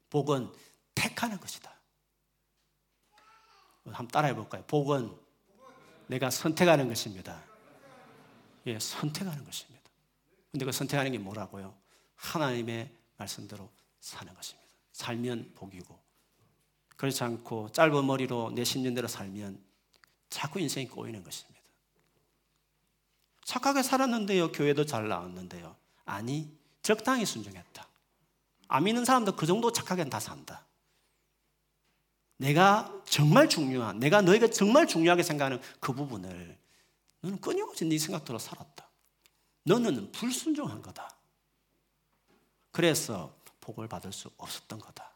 복은 0.10 0.52
택하는 0.96 1.40
것이다. 1.40 1.74
한번 3.86 4.08
따라해 4.08 4.34
볼까요? 4.34 4.64
복은 4.68 5.12
내가 6.08 6.30
선택하는 6.30 6.88
것입니다. 6.88 7.42
예, 8.68 8.80
선택하는 8.80 9.44
것입니다. 9.44 9.73
근데 10.54 10.66
그 10.66 10.72
선택하는 10.72 11.12
게 11.12 11.18
뭐라고요? 11.18 11.74
하나님의 12.16 12.90
말씀대로 13.18 13.70
사는 14.00 14.32
것입니다. 14.36 14.70
살면 14.92 15.54
복이고 15.56 16.00
그렇지 16.96 17.24
않고 17.24 17.72
짧은 17.72 18.06
머리로 18.06 18.52
내 18.52 18.64
신념대로 18.64 19.08
살면 19.08 19.60
자꾸 20.30 20.60
인생이 20.60 20.88
꼬이는 20.88 21.24
것입니다. 21.24 21.60
착하게 23.44 23.82
살았는데요. 23.82 24.52
교회도 24.52 24.86
잘 24.86 25.08
나왔는데요. 25.08 25.76
아니, 26.06 26.56
적당히 26.84 27.26
순종했다. 27.26 27.88
안 28.68 28.84
믿는 28.84 29.06
사람도 29.06 29.36
그 29.36 29.48
정도 29.48 29.72
착하게는 29.72 30.12
다 30.12 30.20
산다. 30.20 30.66
내가 32.38 33.02
정말 33.06 33.50
중요한, 33.50 34.00
내가 34.00 34.22
너희가 34.22 34.48
정말 34.52 34.88
중요하게 34.88 35.24
생각하는 35.24 35.60
그 35.80 35.94
부분을 35.94 36.58
너는 37.22 37.42
끊임없이 37.42 37.86
네 37.86 37.98
생각대로 37.98 38.38
살았다. 38.38 38.83
너는 39.64 40.12
불순종한 40.12 40.82
거다. 40.82 41.16
그래서 42.72 43.38
복을 43.62 43.88
받을 43.88 44.12
수 44.12 44.30
없었던 44.38 44.80
거다. 44.80 45.14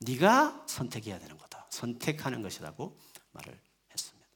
네가 0.00 0.64
선택해야 0.66 1.18
되는 1.18 1.36
거다. 1.36 1.66
선택하는 1.70 2.42
것이라고 2.42 2.98
말을 3.32 3.60
했습니다. 3.90 4.28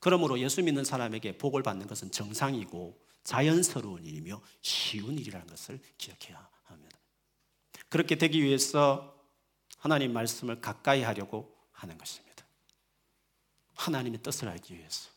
그러므로 0.00 0.38
예수 0.38 0.62
믿는 0.62 0.84
사람에게 0.84 1.38
복을 1.38 1.62
받는 1.62 1.86
것은 1.86 2.10
정상이고 2.10 3.02
자연스러운 3.22 4.04
일이며 4.04 4.42
쉬운 4.60 5.18
일이라는 5.18 5.46
것을 5.46 5.80
기억해야 5.96 6.48
합니다. 6.64 6.98
그렇게 7.88 8.16
되기 8.16 8.42
위해서 8.42 9.14
하나님 9.78 10.12
말씀을 10.12 10.60
가까이 10.60 11.02
하려고 11.02 11.56
하는 11.72 11.96
것입니다. 11.96 12.44
하나님의 13.74 14.22
뜻을 14.22 14.48
알기 14.48 14.76
위해서. 14.76 15.13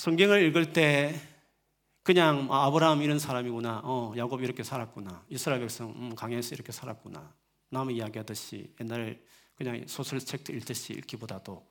성경을 0.00 0.44
읽을 0.44 0.72
때 0.72 1.14
그냥 2.02 2.48
아, 2.50 2.64
아브라함 2.64 3.02
이런 3.02 3.18
사람이구나. 3.18 3.82
어, 3.84 4.14
야곱 4.16 4.42
이렇게 4.42 4.62
살았구나. 4.62 5.26
이스라엘 5.28 5.60
백성 5.60 5.90
음, 5.90 6.14
강해서 6.14 6.54
이렇게 6.54 6.72
살았구나. 6.72 7.34
남의 7.68 7.96
이야기하듯이 7.96 8.74
옛날 8.80 9.22
그냥 9.56 9.86
소설책 9.86 10.48
읽듯이 10.48 10.94
읽기보다도 10.94 11.66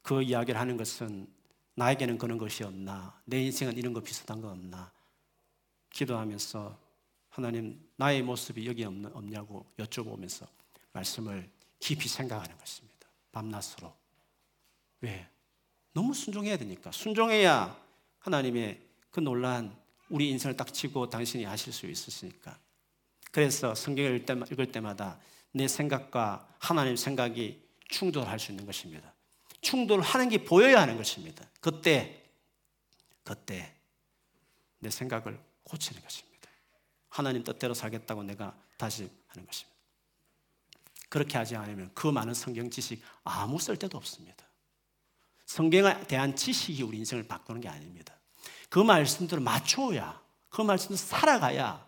그 0.00 0.22
이야기를 0.22 0.58
하는 0.58 0.78
것은 0.78 1.26
나에게는 1.74 2.16
그런 2.16 2.38
것이 2.38 2.64
없나? 2.64 3.20
내 3.26 3.42
인생은 3.42 3.76
이런 3.76 3.92
거 3.92 4.00
비슷한 4.00 4.40
거 4.40 4.48
없나? 4.48 4.90
기도하면서 5.90 6.80
하나님 7.28 7.86
나의 7.96 8.22
모습이 8.22 8.66
여기 8.66 8.82
없냐고 8.82 9.66
여쭤보면서 9.76 10.46
말씀을 10.94 11.50
깊이 11.80 12.08
생각하는 12.08 12.56
것입니다. 12.56 13.08
밤낮으로. 13.30 13.94
왜? 15.02 15.35
너무 15.96 16.12
순종해야 16.12 16.58
되니까. 16.58 16.92
순종해야 16.92 17.74
하나님의 18.18 18.82
그 19.10 19.20
놀란 19.20 19.74
우리 20.10 20.28
인생을 20.28 20.54
딱 20.54 20.72
치고 20.72 21.08
당신이 21.08 21.44
하실 21.44 21.72
수 21.72 21.86
있으시니까 21.86 22.58
그래서 23.32 23.74
성경을 23.74 24.26
읽을 24.52 24.72
때마다 24.72 25.18
내 25.52 25.66
생각과 25.66 26.46
하나님 26.58 26.96
생각이 26.96 27.66
충돌할 27.88 28.38
수 28.38 28.52
있는 28.52 28.66
것입니다. 28.66 29.14
충돌하는 29.62 30.28
게 30.28 30.44
보여야 30.44 30.82
하는 30.82 30.98
것입니다. 30.98 31.48
그때, 31.60 32.22
그때 33.24 33.74
내 34.78 34.90
생각을 34.90 35.40
고치는 35.64 36.02
것입니다. 36.02 36.50
하나님 37.08 37.42
뜻대로 37.42 37.72
살겠다고 37.72 38.22
내가 38.22 38.54
다시 38.76 39.10
하는 39.28 39.46
것입니다. 39.46 39.76
그렇게 41.08 41.38
하지 41.38 41.56
않으면 41.56 41.90
그 41.94 42.06
많은 42.06 42.34
성경 42.34 42.68
지식 42.68 43.02
아무 43.24 43.58
쓸데도 43.58 43.96
없습니다. 43.96 44.45
성경에 45.46 46.00
대한 46.06 46.36
지식이 46.36 46.82
우리 46.82 46.98
인생을 46.98 47.26
바꾸는 47.26 47.60
게 47.60 47.68
아닙니다. 47.68 48.14
그 48.68 48.80
말씀들을 48.80 49.42
맞춰야, 49.42 50.20
그 50.48 50.60
말씀을 50.60 50.98
살아가야 50.98 51.86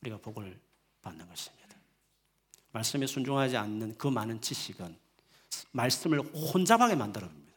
우리가 0.00 0.18
복을 0.18 0.58
받는 1.02 1.28
것입니다. 1.28 1.76
말씀에 2.72 3.06
순종하지 3.06 3.56
않는 3.56 3.96
그 3.98 4.08
많은 4.08 4.40
지식은 4.40 4.98
말씀을 5.70 6.20
혼잡하게 6.20 6.96
만들어줍니다. 6.96 7.52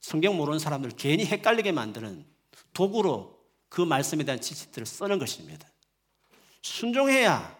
성경 0.00 0.36
모르는 0.36 0.58
사람들 0.58 0.92
괜히 0.96 1.26
헷갈리게 1.26 1.72
만드는 1.72 2.24
도구로 2.72 3.38
그 3.68 3.80
말씀에 3.80 4.24
대한 4.24 4.40
지식들을 4.40 4.86
쓰는 4.86 5.18
것입니다. 5.18 5.68
순종해야 6.62 7.58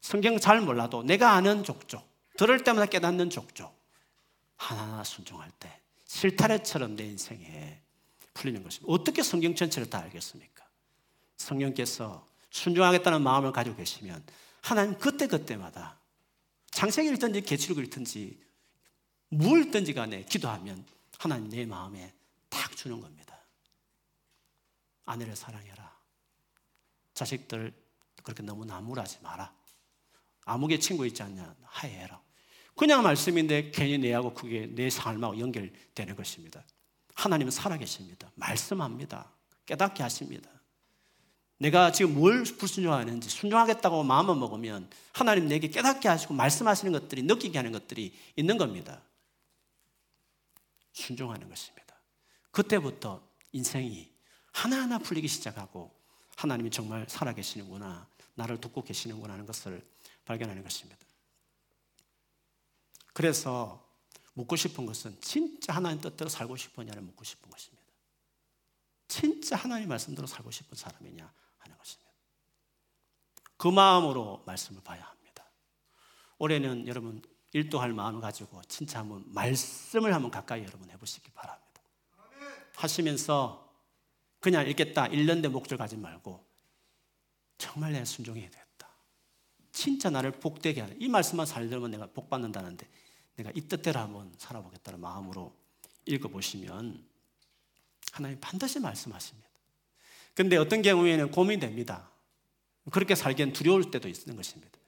성경 0.00 0.38
잘 0.38 0.60
몰라도 0.60 1.02
내가 1.02 1.32
아는 1.32 1.64
족족, 1.64 2.06
들을 2.36 2.62
때마다 2.62 2.86
깨닫는 2.86 3.30
족족, 3.30 3.74
하나하나 4.56 5.02
순종할 5.02 5.50
때 5.58 5.80
실타래처럼 6.14 6.94
내 6.94 7.04
인생에 7.06 7.82
풀리는 8.34 8.62
것입니다. 8.62 8.92
어떻게 8.92 9.22
성경 9.24 9.54
전체를 9.54 9.90
다 9.90 9.98
알겠습니까? 9.98 10.64
성령께서 11.36 12.24
순종하겠다는 12.50 13.20
마음을 13.20 13.50
가지고 13.50 13.74
계시면 13.76 14.24
하나님 14.60 14.96
그때그때마다 14.96 15.98
창세기 16.70 17.08
읽든지 17.10 17.40
계시록 17.42 17.78
읽든지 17.78 18.40
무 19.30 19.58
읽든지 19.58 19.92
간에 19.92 20.24
기도하면 20.24 20.86
하나님 21.18 21.48
내 21.48 21.66
마음에 21.66 22.14
딱 22.48 22.76
주는 22.76 23.00
겁니다. 23.00 23.36
아내를 25.06 25.34
사랑해라. 25.34 25.92
자식들 27.14 27.74
그렇게 28.22 28.44
너무 28.44 28.64
나무라지 28.64 29.18
마라. 29.20 29.52
아무개 30.44 30.78
친구 30.78 31.06
있지 31.08 31.24
않냐? 31.24 31.56
하해라. 31.62 32.23
그냥 32.76 33.02
말씀인데 33.02 33.70
괜히 33.70 33.98
내하고 33.98 34.34
그게 34.34 34.66
내 34.66 34.90
삶하고 34.90 35.38
연결되는 35.38 36.16
것입니다. 36.16 36.62
하나님은 37.14 37.50
살아계십니다. 37.50 38.30
말씀합니다. 38.34 39.30
깨닫게 39.66 40.02
하십니다. 40.02 40.50
내가 41.58 41.92
지금 41.92 42.14
뭘 42.14 42.42
불순종하는지 42.42 43.28
순종하겠다고 43.28 44.02
마음을 44.02 44.34
먹으면 44.34 44.90
하나님 45.12 45.46
내게 45.46 45.68
깨닫게 45.68 46.08
하시고 46.08 46.34
말씀하시는 46.34 46.92
것들이 46.92 47.22
느끼게 47.22 47.56
하는 47.56 47.72
것들이 47.72 48.12
있는 48.36 48.58
겁니다. 48.58 49.00
순종하는 50.92 51.48
것입니다. 51.48 51.94
그때부터 52.50 53.22
인생이 53.52 54.10
하나하나 54.52 54.98
풀리기 54.98 55.28
시작하고 55.28 55.92
하나님이 56.36 56.70
정말 56.70 57.06
살아계시는구나, 57.08 58.08
나를 58.34 58.60
돕고 58.60 58.82
계시는구나 58.82 59.34
하는 59.34 59.46
것을 59.46 59.82
발견하는 60.24 60.62
것입니다. 60.62 61.03
그래서 63.14 63.82
묻고 64.34 64.56
싶은 64.56 64.84
것은 64.84 65.18
진짜 65.22 65.72
하나님 65.72 66.00
뜻대로 66.00 66.28
살고 66.28 66.56
싶으냐를 66.56 67.00
묻고 67.00 67.24
싶은 67.24 67.50
것입니다. 67.50 67.82
진짜 69.08 69.56
하나님 69.56 69.88
말씀대로 69.88 70.26
살고 70.26 70.50
싶은 70.50 70.76
사람이냐 70.76 71.32
하는 71.58 71.78
것입니다. 71.78 72.10
그 73.56 73.68
마음으로 73.68 74.42
말씀을 74.44 74.82
봐야 74.82 75.02
합니다. 75.04 75.44
올해는 76.38 76.88
여러분 76.88 77.22
일도할 77.52 77.92
마음을 77.92 78.20
가지고 78.20 78.60
진짜 78.64 78.98
한번 78.98 79.22
말씀을 79.28 80.12
한번 80.12 80.30
가까이 80.32 80.64
여러분 80.64 80.90
해보시기 80.90 81.30
바랍니다. 81.30 81.80
하시면서 82.74 83.72
그냥 84.40 84.66
읽겠다, 84.68 85.08
1년 85.08 85.40
된 85.40 85.52
목줄 85.52 85.78
가지 85.78 85.96
말고 85.96 86.44
정말 87.56 87.92
내 87.92 88.04
순종해야 88.04 88.50
되겠다. 88.50 88.73
진짜 89.74 90.08
나를 90.08 90.30
복되게 90.30 90.80
하는 90.80 90.96
이 91.00 91.08
말씀만 91.08 91.44
잘 91.44 91.68
들으면 91.68 91.90
내가 91.90 92.06
복 92.06 92.30
받는다는데 92.30 92.88
내가 93.36 93.50
이 93.54 93.60
뜻대로 93.62 94.00
한번 94.00 94.32
살아보겠다는 94.38 95.00
마음으로 95.00 95.52
읽어보시면 96.06 97.04
하나님 98.12 98.40
반드시 98.40 98.78
말씀하십니다. 98.78 99.48
근데 100.34 100.56
어떤 100.56 100.80
경우에는 100.80 101.30
고민됩니다. 101.30 102.08
그렇게 102.90 103.14
살기엔 103.14 103.52
두려울 103.52 103.90
때도 103.90 104.08
있는 104.08 104.36
것입니다. 104.36 104.78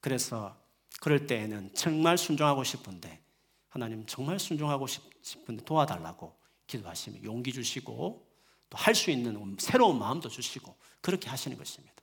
그래서 0.00 0.56
그럴 1.00 1.26
때에는 1.26 1.74
정말 1.74 2.18
순종하고 2.18 2.64
싶은데 2.64 3.20
하나님 3.68 4.04
정말 4.06 4.38
순종하고 4.40 4.86
싶은데 4.86 5.64
도와달라고 5.64 6.34
기도하시면 6.66 7.24
용기 7.24 7.52
주시고 7.52 8.26
또 8.68 8.76
할 8.76 8.94
수 8.94 9.10
있는 9.12 9.56
새로운 9.60 9.98
마음도 9.98 10.28
주시고 10.28 10.74
그렇게 11.00 11.28
하시는 11.28 11.56
것입니다. 11.56 11.95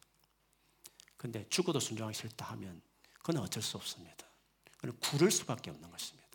근데 1.24 1.48
죽어도 1.48 1.80
순종하기 1.80 2.18
싫다 2.18 2.48
하면 2.48 2.82
그건 3.14 3.38
어쩔 3.38 3.64
수 3.64 3.78
없습니다. 3.78 4.28
그는 4.78 4.94
구를 5.00 5.32
수밖에 5.32 5.72
없는 5.72 5.90
것입니다. 5.90 6.28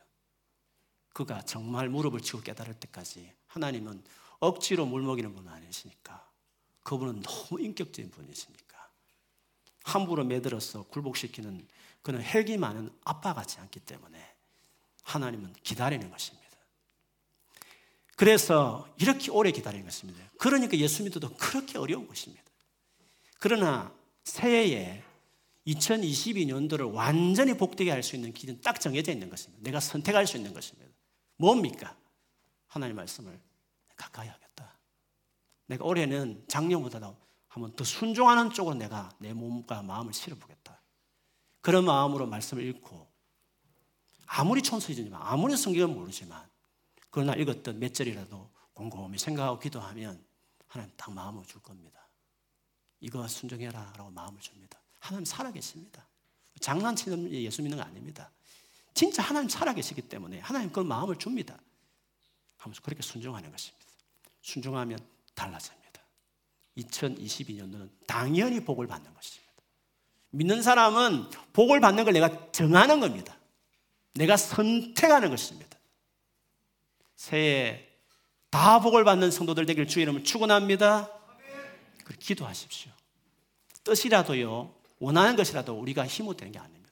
그가 1.13 1.43
정말 1.43 1.91
무릎을 1.91 2.23
치고 2.23 2.41
깨달을 2.41 2.73
때까지 2.81 3.31
하나님은 3.49 4.03
억지로 4.39 4.87
물먹이는 4.87 5.35
분은 5.35 5.53
아니시니까 5.53 6.27
그분은 6.85 7.21
너무 7.21 7.61
인격적인 7.61 8.11
분이시니까 8.13 8.91
함부로 9.85 10.25
매들어서 10.25 10.85
굴복시키는 10.85 11.69
그는 12.01 12.23
헬기 12.23 12.57
많은 12.57 12.91
아빠 13.05 13.35
같지 13.35 13.61
않기 13.61 13.81
때문에 13.81 14.37
하나님은 15.03 15.53
기다리는 15.65 16.11
것입니다. 16.11 16.49
그래서 18.17 18.89
이렇게 18.99 19.31
오래 19.31 19.51
기다리는 19.51 19.85
것입니다. 19.85 20.25
그러니까 20.39 20.79
예수 20.79 21.03
믿어도 21.03 21.35
그렇게 21.35 21.77
어려운 21.77 22.09
것입니다. 22.09 22.43
그러나 23.39 23.98
새해에 24.29 25.03
2022년도를 25.67 26.93
완전히 26.95 27.55
복되게 27.55 27.91
할 27.91 28.03
수 28.03 28.17
있는 28.17 28.33
길은 28.33 28.61
딱 28.61 28.81
정해져 28.81 29.13
있는 29.13 29.29
것입니다. 29.29 29.63
내가 29.63 29.81
선택할 29.81 30.27
수 30.27 30.37
있는 30.37 30.55
것입니다. 30.55 30.91
뭡니까? 31.37 31.97
하나님 32.67 32.97
말씀을 32.97 33.39
가까이 33.97 34.29
하겠다. 34.29 34.79
내가 35.67 35.85
올해는 35.85 36.45
작년보다 36.49 37.15
한번 37.49 37.75
더 37.75 37.85
순종하는 37.85 38.51
쪽으로 38.51 38.75
내가 38.77 39.11
내 39.19 39.33
몸과 39.33 39.83
마음을 39.83 40.13
실어보겠다. 40.13 40.81
그런 41.61 41.85
마음으로 41.85 42.27
말씀을 42.27 42.65
읽고 42.65 43.09
아무리 44.27 44.63
천수이지만 44.63 45.21
아무리 45.23 45.57
성경을 45.57 45.95
모르지만 45.95 46.49
그러나 47.11 47.35
읽었던 47.35 47.79
몇 47.79 47.93
절이라도 47.93 48.51
곰곰이 48.75 49.19
생각하고 49.19 49.59
기도하면 49.59 50.25
하나님 50.67 50.93
딱 50.97 51.13
마음을 51.13 51.45
줄 51.47 51.61
겁니다. 51.63 52.08
이거 53.01 53.27
순종해라 53.27 53.93
라고 53.97 54.11
마음을 54.11 54.41
줍니다. 54.41 54.79
하나님 54.99 55.25
살아계십니다. 55.25 56.07
장난치는 56.61 57.33
예수 57.33 57.63
믿는 57.63 57.79
거 57.79 57.85
아닙니다. 57.85 58.31
진짜 58.95 59.23
하나님 59.23 59.49
살아계시기 59.49 60.03
때문에 60.03 60.41
하나님 60.41 60.73
그 60.73 60.81
마음을 60.81 61.17
줍니다. 61.17 61.57
하면서 62.57 62.83
그렇게 62.83 63.03
순종하는 63.03 63.51
것입니다. 63.51 63.87
순종하면 64.43 64.99
달라집니다. 65.35 66.03
2022년도는 66.79 67.91
당연히 68.07 68.65
복을 68.65 68.87
받는 68.87 69.15
것입니다. 69.15 69.53
믿는 70.31 70.63
사람은 70.63 71.31
복을 71.53 71.81
받는 71.81 72.05
걸 72.05 72.13
내가 72.13 72.51
정하는 72.53 73.01
겁니다. 73.01 73.37
내가 74.15 74.37
선택하는 74.37 75.31
것입니다. 75.31 75.79
새해 77.15 77.87
다 78.51 78.81
복을 78.81 79.05
받는 79.05 79.31
성도들 79.31 79.67
되길 79.67 79.87
주의 79.87 80.03
이름을 80.03 80.25
축원합니다. 80.25 81.11
기도하십시오. 82.19 82.93
뜻이라도요. 83.89 84.75
원하는 85.01 85.37
것이라도 85.37 85.79
우리가 85.79 86.07
힘을 86.07 86.37
되는 86.37 86.53
게 86.53 86.59
아닙니다. 86.59 86.91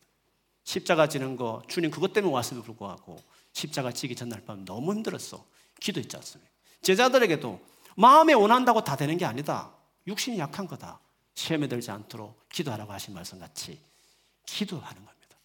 십자가 0.64 1.08
지는 1.08 1.36
거 1.36 1.62
주님 1.68 1.90
그것 1.90 2.12
때문에 2.12 2.32
왔음에 2.32 2.62
불구하고 2.62 3.22
십자가 3.52 3.92
지기 3.92 4.16
전날 4.16 4.44
밤 4.44 4.64
너무 4.64 4.94
힘들었어. 4.94 5.44
기도했지 5.80 6.16
않습니까? 6.16 6.50
제자들에게도 6.82 7.60
마음에 7.96 8.32
원한다고 8.32 8.82
다 8.84 8.96
되는 8.96 9.16
게 9.16 9.24
아니다. 9.24 9.72
육신이 10.06 10.38
약한 10.38 10.66
거다. 10.66 11.00
시험에 11.34 11.68
들지 11.68 11.90
않도록 11.90 12.48
기도하라고 12.48 12.92
하신 12.92 13.14
말씀 13.14 13.38
같이 13.38 13.78
기도하는 14.46 15.04
겁니다. 15.04 15.36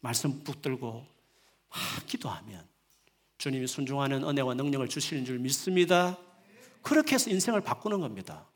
말씀 0.00 0.42
붙들고 0.44 1.06
막 1.68 2.06
기도하면 2.06 2.66
주님이 3.38 3.66
순종하는 3.66 4.24
은혜와 4.24 4.54
능력을 4.54 4.88
주시는 4.88 5.24
줄 5.24 5.38
믿습니다. 5.38 6.16
그렇게 6.82 7.14
해서 7.14 7.30
인생을 7.30 7.60
바꾸는 7.60 8.00
겁니다. 8.00 8.46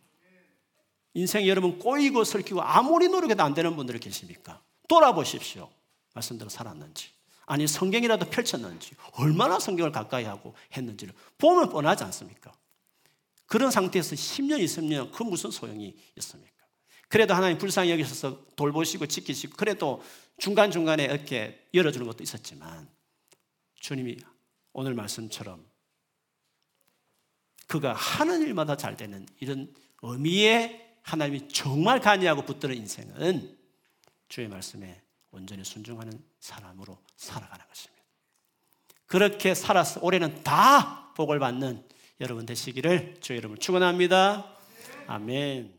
인생 1.14 1.46
여러분 1.46 1.78
꼬이고 1.78 2.24
설키고 2.24 2.62
아무리 2.62 3.08
노력해도 3.08 3.42
안 3.42 3.54
되는 3.54 3.76
분들이 3.76 3.98
계십니까? 3.98 4.62
돌아보십시오. 4.88 5.70
말씀대로 6.14 6.48
살았는지. 6.48 7.10
아니 7.46 7.66
성경이라도 7.66 8.30
펼쳤는지 8.30 8.94
얼마나 9.12 9.58
성경을 9.58 9.92
가까이 9.92 10.24
하고 10.24 10.54
했는지를 10.76 11.12
보면 11.38 11.70
뻔하지 11.70 12.04
않습니까? 12.04 12.52
그런 13.46 13.70
상태에서 13.70 14.14
10년, 14.14 14.62
20년 14.64 15.12
그 15.12 15.22
무슨 15.22 15.50
소용이 15.50 15.94
있습니까? 16.16 16.52
그래도 17.08 17.34
하나님 17.34 17.58
불쌍히 17.58 17.90
여기셔서 17.90 18.46
돌보시고 18.56 19.06
지키시고 19.06 19.56
그래도 19.56 20.02
중간중간에 20.38 21.04
이렇게 21.04 21.68
열어주는 21.74 22.06
것도 22.06 22.22
있었지만 22.22 22.88
주님이 23.74 24.16
오늘 24.72 24.94
말씀처럼 24.94 25.62
그가 27.66 27.92
하는 27.92 28.40
일마다 28.42 28.76
잘 28.76 28.96
되는 28.96 29.26
이런 29.40 29.74
의미의 30.00 30.91
하나님이 31.02 31.48
정말 31.48 32.00
간이하고 32.00 32.42
붙드는 32.42 32.76
인생은 32.76 33.58
주의 34.28 34.48
말씀에 34.48 35.00
온전히 35.30 35.64
순종하는 35.64 36.12
사람으로 36.40 36.98
살아가는 37.16 37.64
것입니다. 37.66 38.02
그렇게 39.06 39.54
살아서 39.54 40.00
올해는 40.02 40.42
다 40.42 41.12
복을 41.14 41.38
받는 41.38 41.86
여러분 42.20 42.46
되시기를 42.46 43.16
주의 43.20 43.38
이름을 43.38 43.58
축원합니다. 43.58 44.56
아멘. 45.06 45.78